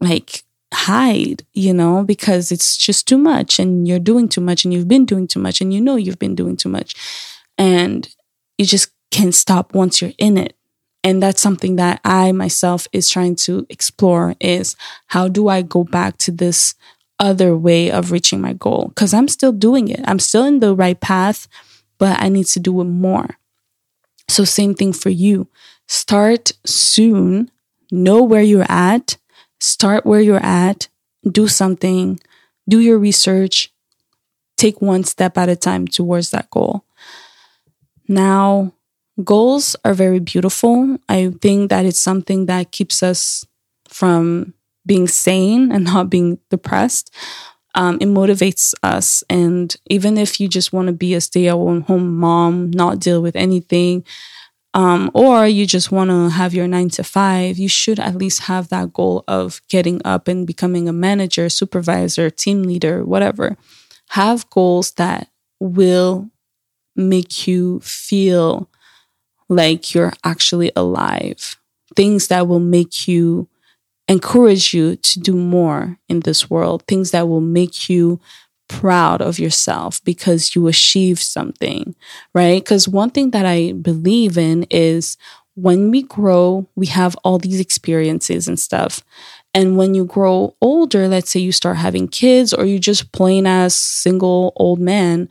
like 0.01 0.43
hide, 0.73 1.43
you 1.53 1.73
know, 1.73 2.03
because 2.03 2.51
it's 2.51 2.75
just 2.77 3.07
too 3.07 3.17
much 3.17 3.59
and 3.59 3.87
you're 3.87 3.99
doing 3.99 4.27
too 4.27 4.41
much 4.41 4.65
and 4.65 4.73
you've 4.73 4.87
been 4.87 5.05
doing 5.05 5.27
too 5.27 5.39
much 5.39 5.61
and 5.61 5.73
you 5.73 5.79
know 5.79 5.95
you've 5.95 6.19
been 6.19 6.35
doing 6.35 6.57
too 6.57 6.69
much. 6.69 6.95
And 7.57 8.07
you 8.57 8.65
just 8.65 8.89
can 9.15 9.31
stop 9.31 9.73
once 9.73 10.01
you're 10.01 10.11
in 10.17 10.37
it. 10.37 10.57
And 11.01 11.23
that's 11.23 11.41
something 11.41 11.77
that 11.77 12.01
I 12.03 12.33
myself 12.33 12.85
is 12.91 13.09
trying 13.09 13.37
to 13.47 13.65
explore 13.69 14.35
is 14.41 14.75
how 15.07 15.29
do 15.29 15.47
I 15.47 15.61
go 15.61 15.85
back 15.85 16.17
to 16.17 16.31
this 16.31 16.75
other 17.17 17.55
way 17.55 17.89
of 17.89 18.11
reaching 18.11 18.41
my 18.41 18.51
goal? 18.51 18.89
Because 18.89 19.13
I'm 19.13 19.29
still 19.29 19.53
doing 19.53 19.87
it. 19.87 20.01
I'm 20.03 20.19
still 20.19 20.43
in 20.43 20.59
the 20.59 20.75
right 20.75 20.99
path, 20.99 21.47
but 21.97 22.21
I 22.21 22.27
need 22.27 22.47
to 22.47 22.59
do 22.59 22.81
it 22.81 22.85
more. 22.85 23.37
So, 24.27 24.43
same 24.43 24.73
thing 24.73 24.91
for 24.91 25.09
you. 25.09 25.47
Start 25.87 26.51
soon, 26.65 27.51
know 27.91 28.21
where 28.21 28.41
you're 28.41 28.65
at, 28.67 29.15
start 29.61 30.05
where 30.05 30.19
you're 30.19 30.43
at, 30.43 30.89
do 31.31 31.47
something, 31.47 32.19
do 32.67 32.79
your 32.79 32.97
research, 32.97 33.71
take 34.57 34.81
one 34.81 35.05
step 35.05 35.37
at 35.37 35.47
a 35.47 35.55
time 35.55 35.87
towards 35.87 36.31
that 36.31 36.49
goal. 36.49 36.83
Now, 38.09 38.73
goals 39.23 39.75
are 39.85 39.93
very 39.93 40.19
beautiful. 40.19 40.97
I 41.07 41.33
think 41.41 41.69
that 41.69 41.85
it's 41.85 41.99
something 41.99 42.47
that 42.47 42.71
keeps 42.71 43.01
us 43.01 43.45
from 43.87 44.53
being 44.85 45.07
sane 45.07 45.71
and 45.71 45.85
not 45.85 46.09
being 46.09 46.39
depressed. 46.49 47.13
Um, 47.73 47.97
it 47.99 48.07
motivates 48.07 48.73
us. 48.83 49.23
And 49.29 49.75
even 49.89 50.17
if 50.17 50.39
you 50.39 50.47
just 50.47 50.71
want 50.71 50.87
to 50.87 50.93
be 50.93 51.13
a 51.13 51.21
stay 51.21 51.47
at 51.47 51.53
home 51.53 52.17
mom, 52.17 52.71
not 52.71 52.99
deal 52.99 53.21
with 53.21 53.35
anything, 53.35 54.05
um, 54.73 55.09
or 55.13 55.47
you 55.47 55.65
just 55.65 55.91
want 55.91 56.09
to 56.09 56.29
have 56.29 56.53
your 56.53 56.67
nine 56.67 56.89
to 56.89 57.03
five, 57.03 57.57
you 57.57 57.69
should 57.69 57.99
at 57.99 58.15
least 58.15 58.43
have 58.43 58.69
that 58.69 58.91
goal 58.91 59.23
of 59.27 59.61
getting 59.69 60.01
up 60.03 60.27
and 60.27 60.45
becoming 60.45 60.89
a 60.89 60.93
manager, 60.93 61.47
supervisor, 61.49 62.29
team 62.29 62.63
leader, 62.63 63.03
whatever. 63.05 63.57
Have 64.09 64.49
goals 64.49 64.91
that 64.91 65.29
will 65.59 66.29
make 66.95 67.47
you 67.47 67.79
feel 67.79 68.69
like 69.49 69.93
you're 69.93 70.13
actually 70.23 70.71
alive, 70.75 71.55
things 71.95 72.27
that 72.27 72.47
will 72.47 72.59
make 72.59 73.07
you 73.07 73.47
encourage 74.07 74.73
you 74.73 74.95
to 74.97 75.19
do 75.19 75.35
more 75.35 75.97
in 76.09 76.21
this 76.21 76.49
world, 76.49 76.83
things 76.87 77.11
that 77.11 77.27
will 77.27 77.41
make 77.41 77.89
you 77.89 78.19
proud 78.67 79.21
of 79.21 79.39
yourself 79.39 80.03
because 80.03 80.55
you 80.55 80.67
achieved 80.67 81.21
something, 81.21 81.95
right? 82.33 82.63
Because 82.63 82.87
one 82.87 83.09
thing 83.09 83.31
that 83.31 83.45
I 83.45 83.73
believe 83.73 84.37
in 84.37 84.63
is 84.69 85.17
when 85.55 85.89
we 85.91 86.03
grow, 86.03 86.67
we 86.75 86.87
have 86.87 87.15
all 87.23 87.37
these 87.37 87.59
experiences 87.59 88.47
and 88.47 88.59
stuff. 88.59 89.01
And 89.53 89.77
when 89.77 89.93
you 89.93 90.05
grow 90.05 90.55
older, 90.61 91.07
let's 91.07 91.29
say 91.29 91.39
you 91.39 91.51
start 91.51 91.77
having 91.77 92.07
kids 92.07 92.53
or 92.53 92.65
you 92.65 92.77
just 92.77 93.11
plain 93.11 93.47
as 93.47 93.73
single 93.73 94.51
old 94.57 94.79
man, 94.79 95.29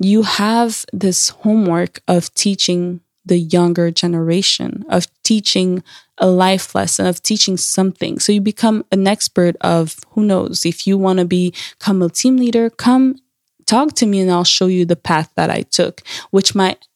you 0.00 0.22
have 0.22 0.84
this 0.92 1.30
homework 1.30 2.00
of 2.08 2.32
teaching 2.34 3.00
the 3.24 3.38
younger 3.38 3.90
generation, 3.90 4.84
of 4.88 5.06
teaching 5.22 5.82
a 6.18 6.26
life 6.26 6.74
lesson, 6.74 7.06
of 7.06 7.22
teaching 7.22 7.56
something. 7.56 8.18
So 8.18 8.32
you 8.32 8.40
become 8.40 8.84
an 8.92 9.06
expert 9.06 9.56
of 9.60 9.98
who 10.10 10.24
knows, 10.24 10.64
if 10.64 10.86
you 10.86 10.96
want 10.98 11.18
to 11.18 11.24
become 11.24 12.02
a 12.02 12.08
team 12.08 12.36
leader, 12.36 12.70
come 12.70 13.16
talk 13.66 13.94
to 13.94 14.06
me 14.06 14.20
and 14.20 14.30
I'll 14.30 14.44
show 14.44 14.66
you 14.66 14.84
the 14.84 14.96
path 14.96 15.30
that 15.36 15.50
I 15.50 15.62
took, 15.62 16.02
which 16.30 16.54
might 16.54 16.86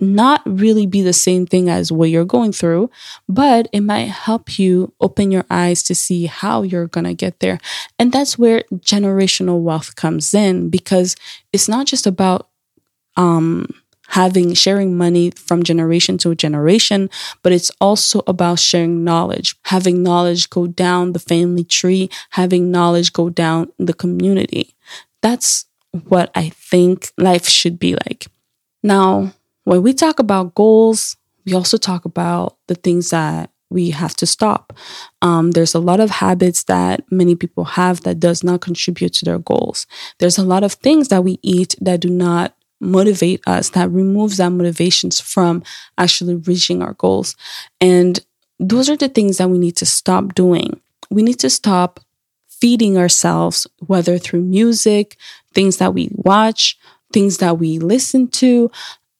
not 0.00 0.40
really 0.46 0.86
be 0.86 1.02
the 1.02 1.12
same 1.12 1.44
thing 1.44 1.68
as 1.68 1.90
what 1.90 2.08
you're 2.08 2.24
going 2.24 2.52
through, 2.52 2.88
but 3.28 3.68
it 3.72 3.80
might 3.80 4.08
help 4.08 4.58
you 4.58 4.92
open 5.00 5.32
your 5.32 5.44
eyes 5.50 5.82
to 5.82 5.94
see 5.94 6.26
how 6.26 6.62
you're 6.62 6.86
going 6.86 7.04
to 7.04 7.14
get 7.14 7.40
there. 7.40 7.58
And 7.98 8.12
that's 8.12 8.38
where 8.38 8.62
generational 8.74 9.60
wealth 9.60 9.96
comes 9.96 10.32
in 10.34 10.70
because 10.70 11.16
it's 11.52 11.68
not 11.68 11.86
just 11.86 12.06
about 12.06 12.48
um, 13.16 13.66
having 14.08 14.54
sharing 14.54 14.96
money 14.96 15.30
from 15.30 15.62
generation 15.62 16.18
to 16.18 16.34
generation, 16.34 17.10
but 17.42 17.52
it's 17.52 17.70
also 17.80 18.22
about 18.26 18.58
sharing 18.58 19.04
knowledge, 19.04 19.56
having 19.64 20.02
knowledge 20.02 20.48
go 20.50 20.66
down 20.66 21.12
the 21.12 21.18
family 21.18 21.64
tree, 21.64 22.08
having 22.30 22.70
knowledge 22.70 23.12
go 23.12 23.28
down 23.28 23.70
the 23.78 23.94
community. 23.94 24.74
That's 25.22 25.66
what 26.08 26.30
I 26.34 26.50
think 26.50 27.12
life 27.18 27.48
should 27.48 27.78
be 27.78 27.94
like. 27.94 28.26
Now, 28.82 29.32
when 29.64 29.82
we 29.82 29.92
talk 29.92 30.18
about 30.18 30.54
goals, 30.54 31.16
we 31.44 31.54
also 31.54 31.76
talk 31.76 32.04
about 32.04 32.56
the 32.66 32.74
things 32.74 33.10
that 33.10 33.50
we 33.70 33.90
have 33.90 34.14
to 34.16 34.26
stop. 34.26 34.72
Um, 35.20 35.50
there's 35.50 35.74
a 35.74 35.80
lot 35.80 36.00
of 36.00 36.10
habits 36.10 36.64
that 36.64 37.04
many 37.10 37.34
people 37.34 37.64
have 37.64 38.02
that 38.02 38.18
does 38.18 38.42
not 38.42 38.62
contribute 38.62 39.12
to 39.14 39.24
their 39.24 39.38
goals. 39.38 39.86
There's 40.18 40.38
a 40.38 40.44
lot 40.44 40.64
of 40.64 40.72
things 40.72 41.08
that 41.08 41.24
we 41.24 41.38
eat 41.42 41.74
that 41.80 42.00
do 42.00 42.08
not 42.08 42.54
motivate 42.80 43.40
us, 43.46 43.70
that 43.70 43.90
removes 43.90 44.40
our 44.40 44.50
motivations 44.50 45.20
from 45.20 45.62
actually 45.96 46.36
reaching 46.36 46.82
our 46.82 46.94
goals. 46.94 47.36
And 47.80 48.20
those 48.58 48.88
are 48.90 48.96
the 48.96 49.08
things 49.08 49.38
that 49.38 49.50
we 49.50 49.58
need 49.58 49.76
to 49.76 49.86
stop 49.86 50.34
doing. 50.34 50.80
We 51.10 51.22
need 51.22 51.38
to 51.40 51.50
stop 51.50 52.00
feeding 52.48 52.98
ourselves, 52.98 53.66
whether 53.86 54.18
through 54.18 54.42
music, 54.42 55.16
things 55.54 55.76
that 55.78 55.94
we 55.94 56.10
watch, 56.12 56.78
things 57.12 57.38
that 57.38 57.58
we 57.58 57.78
listen 57.78 58.28
to, 58.28 58.70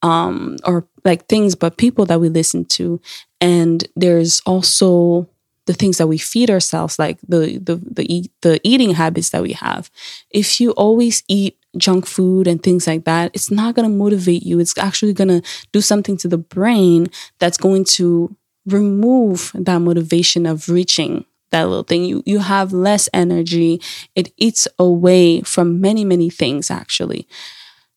um, 0.03 0.57
or 0.65 0.87
like 1.05 1.27
things, 1.27 1.55
but 1.55 1.77
people 1.77 2.05
that 2.07 2.21
we 2.21 2.29
listen 2.29 2.65
to. 2.65 3.01
And 3.41 3.87
there's 3.97 4.41
also 4.45 5.29
the 5.67 5.75
things 5.75 5.99
that 5.99 6.07
we 6.07 6.19
feed 6.19 6.51
ourselves, 6.51 6.99
like 6.99 7.19
the 7.29 7.59
the 7.59 7.77
the 7.77 8.13
eat, 8.13 8.33
the 8.41 8.61
eating 8.65 8.93
habits 8.95 9.31
that 9.31 9.43
we 9.43 9.53
have. 9.53 9.91
If 10.31 10.61
you 10.61 10.73
always 10.73 11.23
eat 11.29 11.57
junk 11.79 12.07
food 12.07 12.47
and 12.47 12.63
things 12.63 12.87
like 12.87 13.05
that, 13.05 13.31
it's 13.35 13.51
not 13.51 13.75
going 13.75 13.89
to 13.89 13.95
motivate 13.95 14.43
you. 14.43 14.59
It's 14.61 14.77
actually 14.79 15.13
going 15.13 15.29
to 15.29 15.43
do 15.73 15.81
something 15.81 16.17
to 16.19 16.29
the 16.29 16.39
brain 16.39 17.09
that's 17.39 17.59
going 17.59 17.85
to 17.85 18.37
remove 18.67 19.53
that 19.55 19.79
motivation 19.79 20.47
of 20.47 20.69
reaching 20.69 21.25
that 21.51 21.65
little 21.65 21.83
thing. 21.83 22.05
You 22.05 22.23
you 22.27 22.41
have 22.41 22.73
less 22.73 23.09
energy. 23.15 23.81
It 24.15 24.33
eats 24.37 24.69
away 24.79 25.41
from 25.43 25.81
many 25.81 26.05
many 26.05 26.31
things 26.31 26.71
actually. 26.71 27.27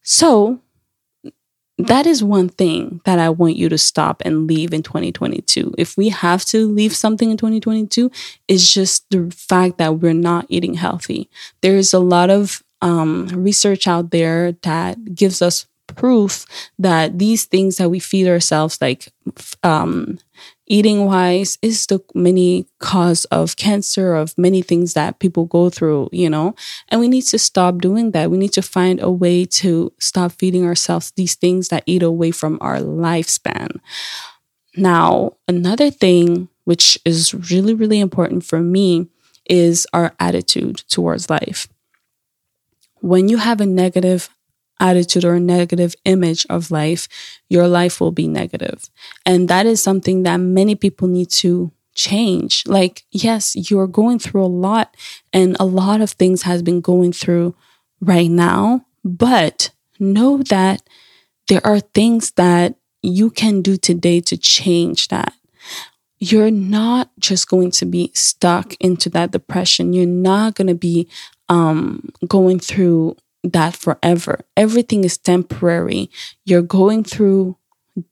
So 0.03 0.61
that 1.77 2.05
is 2.05 2.23
one 2.23 2.49
thing 2.49 3.01
that 3.05 3.19
I 3.19 3.29
want 3.29 3.55
you 3.55 3.69
to 3.69 3.77
stop 3.77 4.21
and 4.23 4.47
leave 4.47 4.73
in 4.73 4.83
2022. 4.83 5.73
If 5.77 5.97
we 5.97 6.09
have 6.09 6.45
to 6.45 6.67
leave 6.67 6.95
something 6.95 7.31
in 7.31 7.37
2022, 7.37 8.11
it's 8.47 8.71
just 8.71 9.09
the 9.09 9.31
fact 9.31 9.77
that 9.77 9.99
we're 9.99 10.13
not 10.13 10.45
eating 10.49 10.75
healthy. 10.75 11.29
There's 11.61 11.93
a 11.93 11.99
lot 11.99 12.29
of 12.29 12.61
um, 12.81 13.27
research 13.27 13.87
out 13.87 14.11
there 14.11 14.53
that 14.63 15.15
gives 15.15 15.41
us 15.41 15.67
proof 15.95 16.45
that 16.79 17.19
these 17.19 17.45
things 17.45 17.77
that 17.77 17.89
we 17.89 17.99
feed 17.99 18.27
ourselves, 18.27 18.79
like 18.81 19.11
um, 19.63 20.17
eating 20.67 21.05
wise 21.05 21.57
is 21.61 21.85
the 21.87 21.99
many 22.13 22.65
cause 22.79 23.25
of 23.25 23.55
cancer 23.57 24.15
of 24.15 24.37
many 24.37 24.61
things 24.61 24.93
that 24.93 25.19
people 25.19 25.45
go 25.45 25.69
through 25.69 26.09
you 26.11 26.29
know? 26.29 26.55
And 26.89 27.01
we 27.01 27.07
need 27.07 27.23
to 27.23 27.39
stop 27.39 27.79
doing 27.79 28.11
that. 28.11 28.31
We 28.31 28.37
need 28.37 28.53
to 28.53 28.61
find 28.61 29.01
a 29.01 29.11
way 29.11 29.45
to 29.45 29.91
stop 29.99 30.31
feeding 30.31 30.65
ourselves 30.65 31.11
these 31.11 31.35
things 31.35 31.67
that 31.69 31.83
eat 31.85 32.03
away 32.03 32.31
from 32.31 32.57
our 32.61 32.77
lifespan. 32.77 33.79
Now 34.75 35.33
another 35.47 35.89
thing 35.91 36.47
which 36.63 36.97
is 37.03 37.33
really 37.51 37.73
really 37.73 37.99
important 37.99 38.45
for 38.45 38.61
me 38.61 39.07
is 39.45 39.87
our 39.91 40.13
attitude 40.19 40.77
towards 40.87 41.29
life 41.29 41.67
when 43.01 43.27
you 43.29 43.37
have 43.37 43.61
a 43.61 43.65
negative 43.65 44.29
attitude 44.79 45.23
or 45.23 45.35
a 45.35 45.39
negative 45.39 45.95
image 46.05 46.45
of 46.49 46.71
life, 46.71 47.07
your 47.49 47.67
life 47.67 48.01
will 48.01 48.11
be 48.11 48.27
negative. 48.27 48.89
And 49.25 49.47
that 49.47 49.65
is 49.65 49.81
something 49.81 50.23
that 50.23 50.37
many 50.37 50.75
people 50.75 51.07
need 51.07 51.29
to 51.31 51.71
change. 51.93 52.65
Like, 52.67 53.03
yes, 53.11 53.69
you're 53.69 53.87
going 53.87 54.19
through 54.19 54.43
a 54.43 54.47
lot 54.47 54.95
and 55.31 55.55
a 55.59 55.65
lot 55.65 56.01
of 56.01 56.11
things 56.11 56.43
has 56.43 56.63
been 56.63 56.81
going 56.81 57.13
through 57.13 57.55
right 57.99 58.29
now, 58.29 58.85
but 59.03 59.71
know 59.99 60.39
that 60.49 60.81
there 61.47 61.65
are 61.65 61.79
things 61.79 62.31
that 62.31 62.75
you 63.03 63.29
can 63.29 63.61
do 63.61 63.77
today 63.77 64.19
to 64.21 64.37
change 64.37 65.09
that. 65.09 65.33
You're 66.17 66.51
not 66.51 67.11
just 67.19 67.49
going 67.49 67.71
to 67.71 67.85
be 67.85 68.11
stuck 68.13 68.75
into 68.79 69.09
that 69.09 69.31
depression. 69.31 69.93
You're 69.93 70.05
not 70.05 70.55
going 70.55 70.67
to 70.67 70.75
be 70.75 71.07
um, 71.51 72.09
going 72.27 72.59
through 72.59 73.17
that 73.43 73.75
forever. 73.75 74.39
Everything 74.57 75.03
is 75.03 75.19
temporary. 75.19 76.09
You're 76.45 76.63
going 76.63 77.03
through 77.03 77.57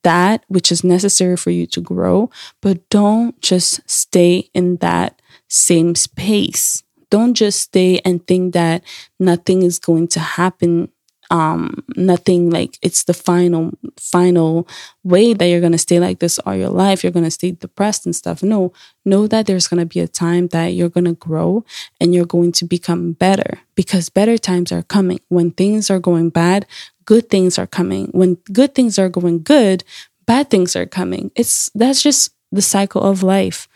that 0.03 0.43
which 0.49 0.71
is 0.71 0.83
necessary 0.83 1.37
for 1.37 1.51
you 1.51 1.65
to 1.67 1.81
grow, 1.81 2.29
but 2.61 2.87
don't 2.89 3.39
just 3.41 3.89
stay 3.89 4.49
in 4.53 4.75
that 4.77 5.21
same 5.47 5.95
space. 5.95 6.83
Don't 7.09 7.33
just 7.33 7.61
stay 7.61 7.99
and 8.05 8.25
think 8.27 8.53
that 8.53 8.83
nothing 9.19 9.63
is 9.63 9.79
going 9.79 10.09
to 10.09 10.19
happen 10.19 10.91
um 11.29 11.83
nothing 11.95 12.49
like 12.49 12.77
it's 12.81 13.03
the 13.03 13.13
final 13.13 13.71
final 13.97 14.67
way 15.03 15.33
that 15.33 15.45
you're 15.45 15.59
going 15.59 15.71
to 15.71 15.77
stay 15.77 15.99
like 15.99 16.19
this 16.19 16.39
all 16.39 16.55
your 16.55 16.69
life. 16.69 17.03
You're 17.03 17.11
going 17.11 17.25
to 17.25 17.31
stay 17.31 17.51
depressed 17.51 18.05
and 18.05 18.15
stuff. 18.15 18.41
No 18.41 18.73
know 19.05 19.27
that 19.27 19.45
there's 19.45 19.67
going 19.67 19.79
to 19.79 19.85
be 19.85 19.99
a 19.99 20.07
time 20.07 20.47
that 20.47 20.67
you're 20.67 20.89
going 20.89 21.05
to 21.05 21.13
grow 21.13 21.63
and 22.01 22.13
you're 22.13 22.25
going 22.25 22.51
to 22.53 22.65
become 22.65 23.13
better 23.13 23.59
because 23.75 24.09
better 24.09 24.37
times 24.37 24.71
are 24.71 24.83
coming. 24.83 25.19
When 25.29 25.51
things 25.51 25.89
are 25.89 25.99
going 25.99 26.29
bad 26.29 26.65
good 27.05 27.29
things 27.29 27.57
are 27.57 27.67
coming. 27.67 28.07
When 28.11 28.35
good 28.53 28.75
things 28.75 28.99
are 28.99 29.09
going 29.09 29.43
good 29.43 29.83
bad 30.25 30.49
things 30.49 30.75
are 30.75 30.85
coming. 30.85 31.31
It's 31.35 31.69
that's 31.75 32.01
just 32.01 32.33
the 32.51 32.61
cycle 32.61 33.01
of 33.01 33.23
life. 33.23 33.67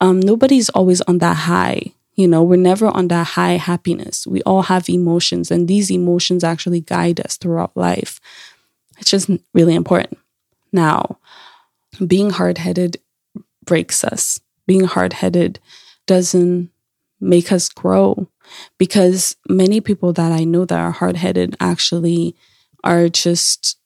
Um 0.00 0.20
nobody's 0.20 0.70
always 0.70 1.00
on 1.02 1.18
that 1.18 1.36
high 1.48 1.92
you 2.14 2.28
know, 2.28 2.42
we're 2.42 2.56
never 2.56 2.86
on 2.88 3.08
that 3.08 3.28
high 3.28 3.52
happiness. 3.52 4.26
We 4.26 4.42
all 4.42 4.62
have 4.62 4.88
emotions, 4.88 5.50
and 5.50 5.66
these 5.66 5.90
emotions 5.90 6.44
actually 6.44 6.80
guide 6.80 7.20
us 7.20 7.36
throughout 7.36 7.76
life. 7.76 8.20
It's 8.98 9.10
just 9.10 9.30
really 9.54 9.74
important. 9.74 10.18
Now, 10.72 11.18
being 12.06 12.30
hard 12.30 12.58
headed 12.58 12.98
breaks 13.64 14.04
us. 14.04 14.40
Being 14.66 14.84
hard 14.84 15.14
headed 15.14 15.58
doesn't 16.06 16.70
make 17.20 17.52
us 17.52 17.68
grow 17.68 18.28
because 18.78 19.36
many 19.48 19.80
people 19.80 20.12
that 20.12 20.32
I 20.32 20.44
know 20.44 20.64
that 20.64 20.78
are 20.78 20.90
hard 20.90 21.16
headed 21.16 21.56
actually 21.60 22.34
are 22.84 23.08
just, 23.08 23.78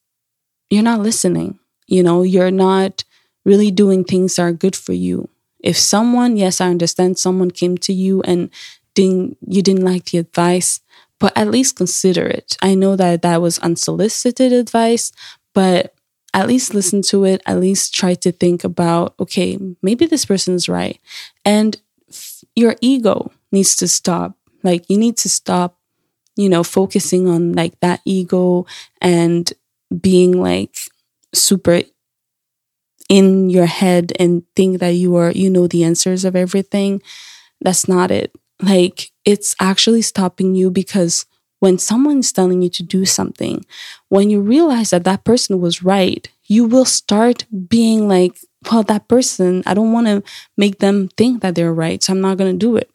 you're 0.71 0.83
not 0.83 1.01
listening. 1.01 1.59
You 1.87 2.03
know, 2.03 2.23
you're 2.23 2.51
not 2.51 3.05
really 3.45 3.71
doing 3.71 4.05
things 4.05 4.37
that 4.37 4.43
are 4.43 4.53
good 4.53 4.75
for 4.75 4.93
you. 4.93 5.29
If 5.67 5.79
someone, 5.79 6.39
yes, 6.39 6.61
I 6.63 6.69
understand 6.71 7.19
someone 7.19 7.51
came 7.51 7.77
to 7.81 7.93
you 7.93 8.23
and 8.23 8.51
didn't 8.95 9.39
you 9.47 9.63
didn't 9.63 9.85
like 9.85 10.07
the 10.07 10.19
advice, 10.19 10.81
but 11.21 11.37
at 11.37 11.51
least 11.51 11.77
consider 11.77 12.27
it. 12.27 12.57
I 12.63 12.75
know 12.77 12.97
that 12.97 13.23
that 13.23 13.43
was 13.43 13.59
unsolicited 13.61 14.53
advice, 14.53 15.13
but 15.55 15.95
at 16.35 16.47
least 16.49 16.75
listen 16.75 17.03
to 17.03 17.25
it. 17.25 17.43
At 17.47 17.61
least 17.61 17.95
try 17.95 18.15
to 18.15 18.33
think 18.33 18.65
about, 18.65 19.15
okay, 19.21 19.59
maybe 19.83 20.07
this 20.07 20.25
person 20.27 20.55
is 20.55 20.69
right. 20.69 21.01
And 21.45 21.77
f- 22.11 22.45
your 22.55 22.77
ego 22.81 23.33
needs 23.53 23.77
to 23.77 23.89
stop. 23.89 24.37
Like 24.63 24.89
you 24.89 24.99
need 24.99 25.17
to 25.19 25.29
stop, 25.29 25.79
you 26.37 26.49
know, 26.49 26.65
focusing 26.65 27.29
on 27.29 27.53
like 27.55 27.81
that 27.81 28.01
ego 28.05 28.67
and 29.01 29.53
being 30.01 30.41
like 30.41 30.77
super 31.35 31.83
in 33.09 33.51
your 33.51 33.67
head 33.67 34.13
and 34.19 34.43
think 34.57 34.81
that 34.81 34.91
you 34.95 35.17
are 35.17 35.31
you 35.31 35.51
know 35.51 35.67
the 35.67 35.85
answers 35.85 36.25
of 36.25 36.37
everything 36.37 37.03
that's 37.61 37.89
not 37.89 38.11
it. 38.11 38.33
Like 38.63 39.11
it's 39.25 39.55
actually 39.61 40.03
stopping 40.03 40.55
you 40.55 40.71
because 40.71 41.27
when 41.61 41.79
someone's 41.79 42.33
telling 42.33 42.63
you 42.63 42.69
to 42.71 42.83
do 42.83 43.05
something 43.05 43.65
when 44.09 44.31
you 44.31 44.41
realize 44.41 44.91
that 44.91 45.05
that 45.05 45.25
person 45.25 45.61
was 45.61 45.83
right 45.83 46.29
you 46.47 46.65
will 46.65 46.85
start 46.85 47.45
being 47.69 48.09
like 48.09 48.39
well 48.71 48.83
that 48.83 49.09
person 49.09 49.63
i 49.67 49.75
don't 49.75 49.93
want 49.93 50.07
to 50.07 50.23
make 50.57 50.79
them 50.79 51.09
think 51.17 51.43
that 51.43 51.55
they're 51.55 51.73
right 51.73 52.03
so 52.03 52.13
i'm 52.13 52.21
not 52.21 52.37
going 52.39 52.53
to 52.53 52.59
do 52.59 52.77
it. 52.77 52.95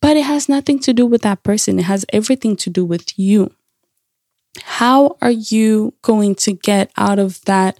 But 0.00 0.16
it 0.16 0.24
has 0.24 0.48
nothing 0.48 0.78
to 0.80 0.92
do 0.92 1.06
with 1.06 1.22
that 1.22 1.42
person. 1.42 1.78
It 1.78 1.84
has 1.84 2.04
everything 2.12 2.54
to 2.56 2.70
do 2.70 2.84
with 2.84 3.18
you. 3.18 3.50
How 4.62 5.16
are 5.20 5.30
you 5.30 5.94
going 6.02 6.34
to 6.36 6.52
get 6.52 6.90
out 6.96 7.18
of 7.18 7.40
that 7.44 7.78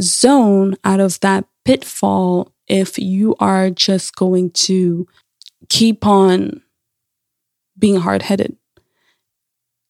zone, 0.00 0.76
out 0.84 1.00
of 1.00 1.20
that 1.20 1.44
pitfall, 1.64 2.52
if 2.68 2.98
you 2.98 3.36
are 3.38 3.70
just 3.70 4.16
going 4.16 4.50
to 4.50 5.06
keep 5.68 6.06
on 6.06 6.62
being 7.78 7.96
hard 7.96 8.22
headed. 8.22 8.56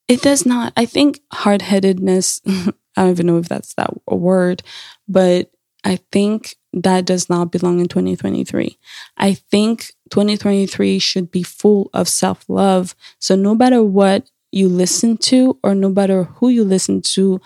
It 0.07 0.21
does 0.21 0.45
not, 0.45 0.73
I 0.75 0.85
think 0.85 1.21
hard 1.31 1.61
headedness, 1.61 2.41
I 2.47 2.73
don't 2.97 3.11
even 3.11 3.27
know 3.27 3.37
if 3.37 3.49
that's 3.49 3.73
that 3.75 3.91
a 4.07 4.15
word, 4.15 4.63
but 5.07 5.49
I 5.83 5.99
think 6.11 6.55
that 6.73 7.05
does 7.05 7.29
not 7.29 7.51
belong 7.51 7.79
in 7.79 7.87
2023. 7.87 8.77
I 9.17 9.33
think 9.33 9.93
2023 10.11 10.99
should 10.99 11.31
be 11.31 11.43
full 11.43 11.89
of 11.93 12.07
self 12.07 12.45
love. 12.47 12.95
So 13.19 13.35
no 13.35 13.55
matter 13.55 13.83
what 13.83 14.29
you 14.51 14.69
listen 14.69 15.17
to 15.17 15.59
or 15.63 15.75
no 15.75 15.89
matter 15.89 16.23
who 16.23 16.49
you 16.49 16.63
listen 16.63 17.01
to, 17.01 17.41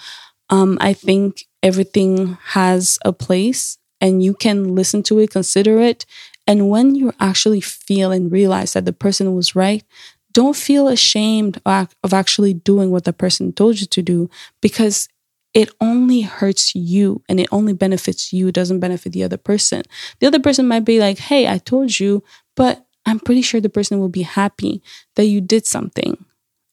um, 0.49 0.77
I 0.79 0.93
think 0.93 1.46
everything 1.63 2.37
has 2.45 2.99
a 3.03 3.13
place 3.13 3.77
and 3.99 4.23
you 4.23 4.33
can 4.33 4.75
listen 4.75 5.03
to 5.03 5.19
it, 5.19 5.31
consider 5.31 5.79
it. 5.79 6.05
And 6.45 6.69
when 6.69 6.95
you 6.95 7.13
actually 7.19 7.61
feel 7.61 8.11
and 8.11 8.31
realize 8.31 8.73
that 8.73 8.85
the 8.85 8.93
person 8.93 9.33
was 9.35 9.55
right, 9.55 9.83
don't 10.33 10.55
feel 10.55 10.87
ashamed 10.87 11.59
of 11.65 12.13
actually 12.13 12.53
doing 12.53 12.91
what 12.91 13.05
the 13.05 13.13
person 13.13 13.51
told 13.53 13.79
you 13.79 13.87
to 13.87 14.01
do 14.01 14.29
because 14.61 15.09
it 15.53 15.69
only 15.81 16.21
hurts 16.21 16.75
you 16.75 17.23
and 17.27 17.39
it 17.39 17.47
only 17.51 17.73
benefits 17.73 18.31
you. 18.31 18.49
It 18.49 18.55
doesn't 18.55 18.79
benefit 18.79 19.13
the 19.13 19.23
other 19.23 19.37
person. 19.37 19.81
The 20.19 20.27
other 20.27 20.39
person 20.39 20.67
might 20.67 20.85
be 20.85 20.99
like, 20.99 21.17
hey, 21.17 21.47
I 21.47 21.57
told 21.57 21.99
you, 21.99 22.23
but 22.55 22.85
I'm 23.05 23.19
pretty 23.19 23.41
sure 23.41 23.59
the 23.59 23.69
person 23.69 23.99
will 23.99 24.09
be 24.09 24.21
happy 24.21 24.83
that 25.15 25.25
you 25.25 25.41
did 25.41 25.65
something. 25.65 26.23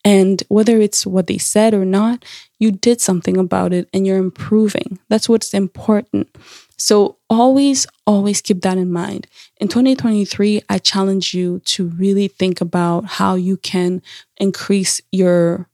And 0.05 0.43
whether 0.49 0.81
it's 0.81 1.07
what 1.07 1.27
they 1.27 1.38
said 1.38 1.73
or 1.73 1.85
not, 1.85 2.25
you 2.59 2.71
did 2.71 3.01
something 3.01 3.37
about 3.37 3.73
it 3.73 3.88
and 3.93 4.07
you're 4.07 4.19
improving. 4.19 4.99
That's 5.09 5.29
what's 5.29 5.55
important. 5.55 6.37
So 6.77 7.17
always, 7.31 7.87
always 8.07 8.43
keep 8.43 8.61
that 8.62 8.77
in 8.77 8.93
mind. 8.93 9.27
In 9.59 9.69
2023, 9.69 10.62
I 10.69 10.79
challenge 10.79 11.33
you 11.33 11.61
to 11.61 11.88
really 11.88 12.29
think 12.29 12.61
about 12.61 13.05
how 13.05 13.35
you 13.35 13.57
can 13.57 14.03
increase 14.37 15.01
your 15.11 15.69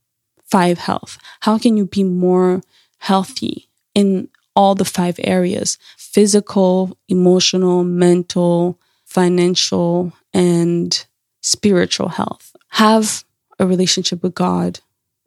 five 0.44 0.78
health. 0.78 1.18
How 1.40 1.58
can 1.58 1.76
you 1.76 1.86
be 1.86 2.04
more 2.04 2.62
healthy 2.98 3.68
in 3.94 4.28
all 4.54 4.74
the 4.74 4.84
five 4.84 5.18
areas 5.24 5.78
physical, 5.96 6.96
emotional, 7.08 7.84
mental, 7.84 8.78
financial, 9.04 10.12
and 10.34 11.06
spiritual 11.40 12.08
health. 12.08 12.54
Have 12.70 13.24
a 13.60 13.66
relationship 13.66 14.22
with 14.22 14.34
God. 14.34 14.80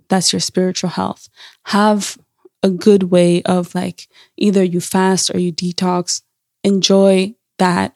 That's 0.10 0.34
your 0.34 0.42
spiritual 0.42 0.92
health. 0.92 1.30
Have 1.68 2.18
a 2.62 2.70
good 2.70 3.04
way 3.04 3.42
of 3.44 3.74
like 3.76 4.08
either 4.38 4.64
you 4.64 4.82
fast 4.82 5.34
or 5.34 5.40
you 5.40 5.54
detox. 5.54 6.22
Enjoy 6.64 7.36
that 7.60 7.96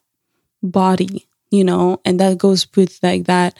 body, 0.63 1.27
you 1.51 1.63
know, 1.63 2.01
and 2.05 2.19
that 2.19 2.37
goes 2.37 2.67
with 2.75 2.99
like 3.01 3.25
that 3.25 3.57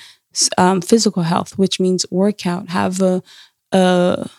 um, 0.58 0.82
physical 0.82 1.24
health, 1.24 1.58
which 1.58 1.80
means 1.80 2.06
workout. 2.12 2.70
Have 2.70 3.02
a, 3.02 3.24
a 3.72 4.30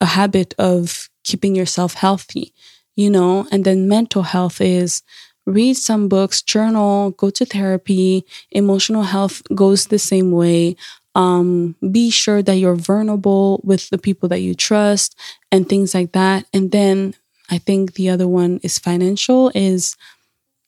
a 0.00 0.06
habit 0.06 0.54
of 0.58 1.08
keeping 1.24 1.54
yourself 1.54 1.94
healthy, 1.94 2.52
you 2.94 3.10
know, 3.10 3.46
and 3.50 3.64
then 3.64 3.88
mental 3.88 4.22
health 4.22 4.60
is 4.60 5.02
read 5.46 5.74
some 5.74 6.08
books, 6.08 6.42
journal, 6.42 7.12
go 7.12 7.30
to 7.30 7.44
therapy. 7.44 8.24
Emotional 8.50 9.04
health 9.04 9.42
goes 9.54 9.86
the 9.86 9.98
same 9.98 10.32
way. 10.32 10.76
Um, 11.16 11.76
be 11.80 12.10
sure 12.10 12.42
that 12.42 12.56
you're 12.56 12.76
vulnerable 12.76 13.62
with 13.64 13.88
the 13.90 13.98
people 13.98 14.28
that 14.30 14.40
you 14.42 14.54
trust 14.54 15.18
and 15.50 15.68
things 15.68 15.94
like 15.94 16.12
that. 16.12 16.44
And 16.52 16.72
then 16.72 17.14
I 17.50 17.58
think 17.58 17.94
the 17.94 18.10
other 18.10 18.28
one 18.28 18.60
is 18.62 18.78
financial 18.78 19.50
is 19.54 19.96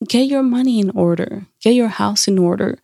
get 0.07 0.27
your 0.27 0.43
money 0.43 0.79
in 0.79 0.91
order, 0.91 1.45
get 1.61 1.75
your 1.75 1.89
house 1.89 2.27
in 2.27 2.37
order. 2.37 2.79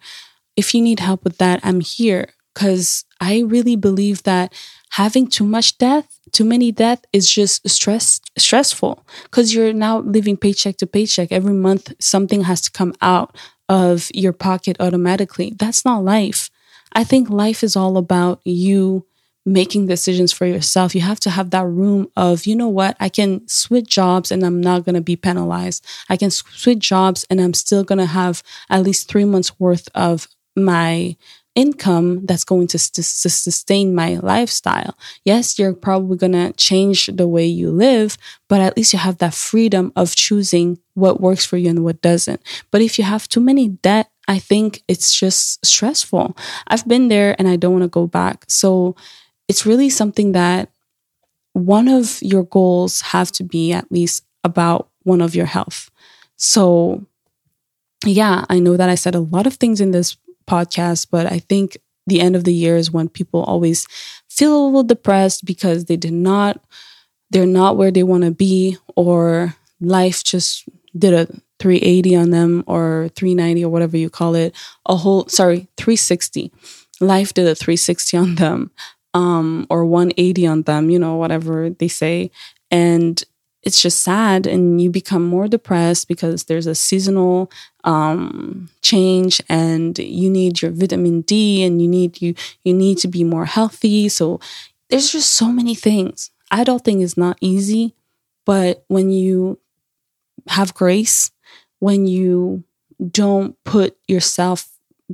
If 0.56 0.74
you 0.74 0.82
need 0.82 1.00
help 1.00 1.24
with 1.24 1.38
that, 1.40 1.60
I'm 1.64 1.82
here 1.82 2.30
because 2.54 3.06
I 3.22 3.42
really 3.42 3.76
believe 3.76 4.24
that 4.24 4.54
having 4.92 5.28
too 5.28 5.46
much 5.46 5.78
debt, 5.78 6.08
too 6.32 6.46
many 6.46 6.72
debt 6.72 7.08
is 7.14 7.30
just 7.30 7.68
stress 7.70 8.22
stressful 8.38 9.06
because 9.24 9.54
you're 9.54 9.74
now 9.74 10.00
living 10.00 10.38
paycheck 10.38 10.78
to 10.78 10.88
paycheck. 10.88 11.32
Every 11.32 11.54
month 11.54 11.94
something 12.00 12.44
has 12.44 12.62
to 12.62 12.72
come 12.72 12.94
out 13.02 13.36
of 13.70 14.10
your 14.14 14.34
pocket 14.34 14.78
automatically. 14.80 15.54
That's 15.58 15.86
not 15.86 16.04
life. 16.04 16.50
I 16.96 17.04
think 17.04 17.30
life 17.30 17.64
is 17.64 17.76
all 17.76 17.98
about 17.98 18.42
you 18.46 19.06
making 19.46 19.86
decisions 19.86 20.32
for 20.32 20.46
yourself. 20.46 20.96
You 20.96 21.02
have 21.02 21.20
to 21.20 21.30
have 21.30 21.52
that 21.52 21.68
room 21.68 22.10
of, 22.16 22.48
you 22.48 22.56
know 22.56 22.68
what, 22.70 22.98
I 23.00 23.10
can 23.10 23.48
switch 23.48 23.88
jobs 23.90 24.32
and 24.32 24.44
I'm 24.44 24.60
not 24.60 24.86
going 24.86 24.96
to 24.96 25.02
be 25.02 25.16
penalized. 25.16 25.86
I 26.10 26.18
can 26.18 26.32
switch 26.32 26.80
jobs 26.80 27.26
and 27.30 27.40
I'm 27.40 27.54
still 27.54 27.84
going 27.84 28.00
to 28.00 28.08
have 28.08 28.42
at 28.70 28.82
least 28.82 29.08
three 29.08 29.26
months 29.26 29.60
worth 29.60 29.88
of 29.94 30.28
my 30.56 31.16
income 31.54 32.26
that's 32.26 32.44
going 32.44 32.68
to, 32.68 32.92
to, 32.92 33.04
sustain 33.04 33.96
my 33.96 34.16
lifestyle. 34.18 34.98
Yes, 35.24 35.58
you're 35.58 35.74
probably 35.74 36.18
going 36.18 36.34
to 36.34 36.52
change 36.54 37.08
the 37.08 37.28
way 37.28 37.46
you 37.46 37.72
live, 37.72 38.18
but 38.50 38.60
at 38.60 38.76
least 38.76 38.92
you 38.94 39.00
have 39.00 39.20
that 39.20 39.34
freedom 39.34 39.94
of 39.96 40.16
choosing 40.16 40.80
what 40.96 41.22
works 41.22 41.46
for 41.46 41.56
you 41.56 41.70
and 41.70 41.84
what 41.84 42.02
doesn't. 42.02 42.42
But 42.72 42.82
if 42.82 43.00
you 43.00 43.06
have 43.06 43.30
too 43.30 43.40
many 43.40 43.70
debt, 43.70 44.10
I 44.28 44.40
think 44.40 44.84
it's 44.88 45.18
just 45.18 45.66
stressful. 45.66 46.36
I've 46.68 46.88
been 46.88 47.08
there 47.10 47.36
and 47.38 47.48
I 47.48 47.56
don't 47.56 47.74
want 47.74 47.84
to 47.84 47.90
go 47.90 48.08
back. 48.08 48.46
So 48.48 48.96
it's 49.48 49.66
really 49.66 49.90
something 49.90 50.32
that 50.32 50.70
one 51.54 51.88
of 51.88 52.20
your 52.22 52.44
goals 52.44 53.02
have 53.02 53.32
to 53.34 53.44
be 53.44 53.72
at 53.72 53.92
least 53.92 54.26
about 54.44 54.90
one 55.04 55.22
of 55.22 55.36
your 55.36 55.46
health. 55.46 55.90
So 56.36 57.06
yeah, 58.06 58.46
I 58.50 58.60
know 58.60 58.78
that 58.78 58.90
I 58.90 58.96
said 58.96 59.16
a 59.16 59.20
lot 59.20 59.48
of 59.48 59.56
things 59.56 59.80
in 59.82 59.92
this 59.92 60.18
podcast, 60.48 61.08
but 61.10 61.32
I 61.32 61.40
think 61.40 61.78
the 62.08 62.22
end 62.22 62.36
of 62.36 62.44
the 62.44 62.54
year 62.54 62.76
is 62.78 62.92
when 62.92 63.10
people 63.10 63.44
always 63.44 63.88
feel 64.30 64.56
a 64.56 64.66
little 64.66 64.84
depressed 64.84 65.46
because 65.46 65.86
they 65.86 65.98
did 65.98 66.14
not, 66.14 66.64
they're 67.32 67.46
not 67.46 67.78
where 67.78 67.92
they 67.92 68.04
want 68.04 68.24
to 68.24 68.32
be, 68.32 68.78
or 68.96 69.56
life 69.82 70.24
just 70.24 70.68
did 70.98 71.14
a 71.14 71.28
380 71.60 72.16
on 72.16 72.30
them 72.32 72.64
or 72.68 73.10
390 73.16 73.66
or 73.66 73.70
whatever 73.70 73.98
you 73.98 74.10
call 74.10 74.36
it. 74.36 74.56
A 74.86 74.96
whole, 74.96 75.28
sorry, 75.28 75.68
360. 75.78 76.52
Life 77.00 77.34
did 77.34 77.48
a 77.48 77.56
360 77.56 78.18
on 78.18 78.36
them, 78.36 78.72
um, 79.14 79.68
or 79.70 79.86
180 79.86 80.48
on 80.48 80.62
them, 80.64 80.90
you 80.90 81.00
know, 81.00 81.16
whatever 81.16 81.70
they 81.70 81.88
say. 81.88 82.32
And 82.72 83.24
it's 83.66 83.82
just 83.82 84.02
sad 84.02 84.46
and 84.46 84.80
you 84.80 84.92
become 84.92 85.26
more 85.26 85.48
depressed 85.48 86.08
because 86.08 86.44
there's 86.44 86.68
a 86.68 86.76
seasonal 86.76 87.52
um, 87.84 88.70
change 88.82 89.42
and 89.50 89.98
you 89.98 90.30
need 90.30 90.62
your 90.62 90.72
vitamin 90.72 91.22
D 91.22 91.64
and 91.64 91.82
you 91.82 91.88
need 91.88 92.22
you 92.22 92.36
you 92.64 92.74
need 92.74 93.00
to 93.00 93.08
be 93.08 93.24
more 93.24 93.46
healthy. 93.46 94.08
So 94.08 94.40
there's 94.90 95.12
just 95.12 95.32
so 95.32 95.48
many 95.52 95.74
things. 95.74 96.30
Adulting 96.54 97.02
is 97.02 97.18
not 97.18 97.38
easy, 97.42 97.96
but 98.46 98.86
when 98.88 99.10
you 99.10 99.60
have 100.48 100.76
grace, 100.76 101.32
when 101.86 102.08
you 102.08 102.64
don't 103.12 103.56
put 103.64 103.96
yourself 104.08 104.68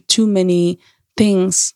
too 0.08 0.26
many 0.26 0.80
things, 1.18 1.74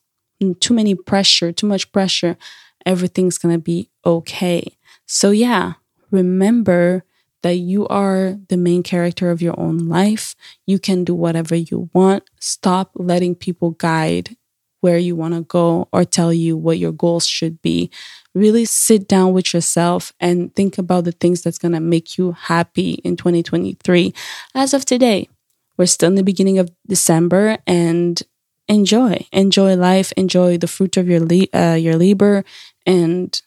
too 0.61 0.73
many 0.73 0.95
pressure, 0.95 1.51
too 1.51 1.67
much 1.67 1.91
pressure, 1.91 2.37
everything's 2.85 3.37
gonna 3.37 3.57
be 3.59 3.89
okay. 4.05 4.77
So 5.05 5.31
yeah, 5.31 5.73
remember 6.11 7.03
that 7.43 7.55
you 7.57 7.85
are 7.89 8.37
the 8.47 8.55
main 8.55 8.83
character 8.83 9.31
of 9.31 9.41
your 9.41 9.59
own 9.59 9.79
life. 9.89 10.33
You 10.65 10.79
can 10.79 11.03
do 11.03 11.13
whatever 11.13 11.55
you 11.55 11.89
want. 11.93 12.23
Stop 12.39 12.91
letting 12.95 13.35
people 13.35 13.71
guide 13.71 14.37
where 14.85 14.99
you 14.99 15.15
want 15.15 15.33
to 15.33 15.41
go 15.41 15.89
or 15.91 16.05
tell 16.05 16.31
you 16.31 16.55
what 16.55 16.77
your 16.77 16.91
goals 16.91 17.25
should 17.25 17.59
be. 17.63 17.89
Really 18.35 18.65
sit 18.65 19.07
down 19.07 19.33
with 19.33 19.51
yourself 19.51 20.13
and 20.19 20.53
think 20.53 20.77
about 20.77 21.05
the 21.05 21.11
things 21.11 21.41
that's 21.41 21.57
going 21.57 21.71
to 21.73 21.79
make 21.79 22.19
you 22.19 22.33
happy 22.33 22.91
in 23.03 23.15
2023. 23.17 24.13
As 24.53 24.75
of 24.75 24.85
today, 24.85 25.27
we're 25.75 25.87
still 25.87 26.09
in 26.09 26.15
the 26.15 26.23
beginning 26.23 26.59
of 26.59 26.69
December 26.87 27.57
and 27.65 28.21
enjoy, 28.67 29.25
enjoy 29.31 29.75
life, 29.75 30.11
enjoy 30.17 30.59
the 30.59 30.67
fruit 30.67 30.97
of 30.97 31.09
your 31.09 31.21
uh, 31.53 31.73
your 31.73 31.95
labor 31.95 32.43
and 32.85 33.41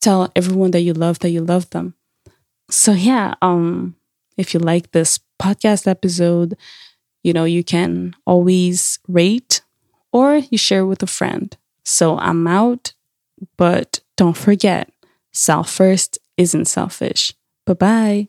tell 0.00 0.32
everyone 0.34 0.72
that 0.72 0.80
you 0.82 0.92
love 0.92 1.20
that 1.20 1.30
you 1.30 1.40
love 1.40 1.70
them. 1.70 1.94
So 2.68 2.92
yeah, 2.92 3.34
um 3.42 3.94
if 4.36 4.54
you 4.54 4.60
like 4.60 4.90
this 4.90 5.20
podcast 5.40 5.86
episode, 5.86 6.56
you 7.22 7.32
know, 7.32 7.44
you 7.44 7.62
can 7.64 8.14
always 8.26 8.98
rate 9.08 9.62
or 10.12 10.36
you 10.36 10.58
share 10.58 10.86
with 10.86 11.02
a 11.02 11.06
friend. 11.06 11.56
So 11.84 12.18
I'm 12.18 12.46
out, 12.46 12.92
but 13.56 14.00
don't 14.16 14.36
forget, 14.36 14.90
self 15.32 15.70
first 15.70 16.18
isn't 16.36 16.66
selfish. 16.66 17.34
Bye 17.66 17.74
bye. 17.74 18.28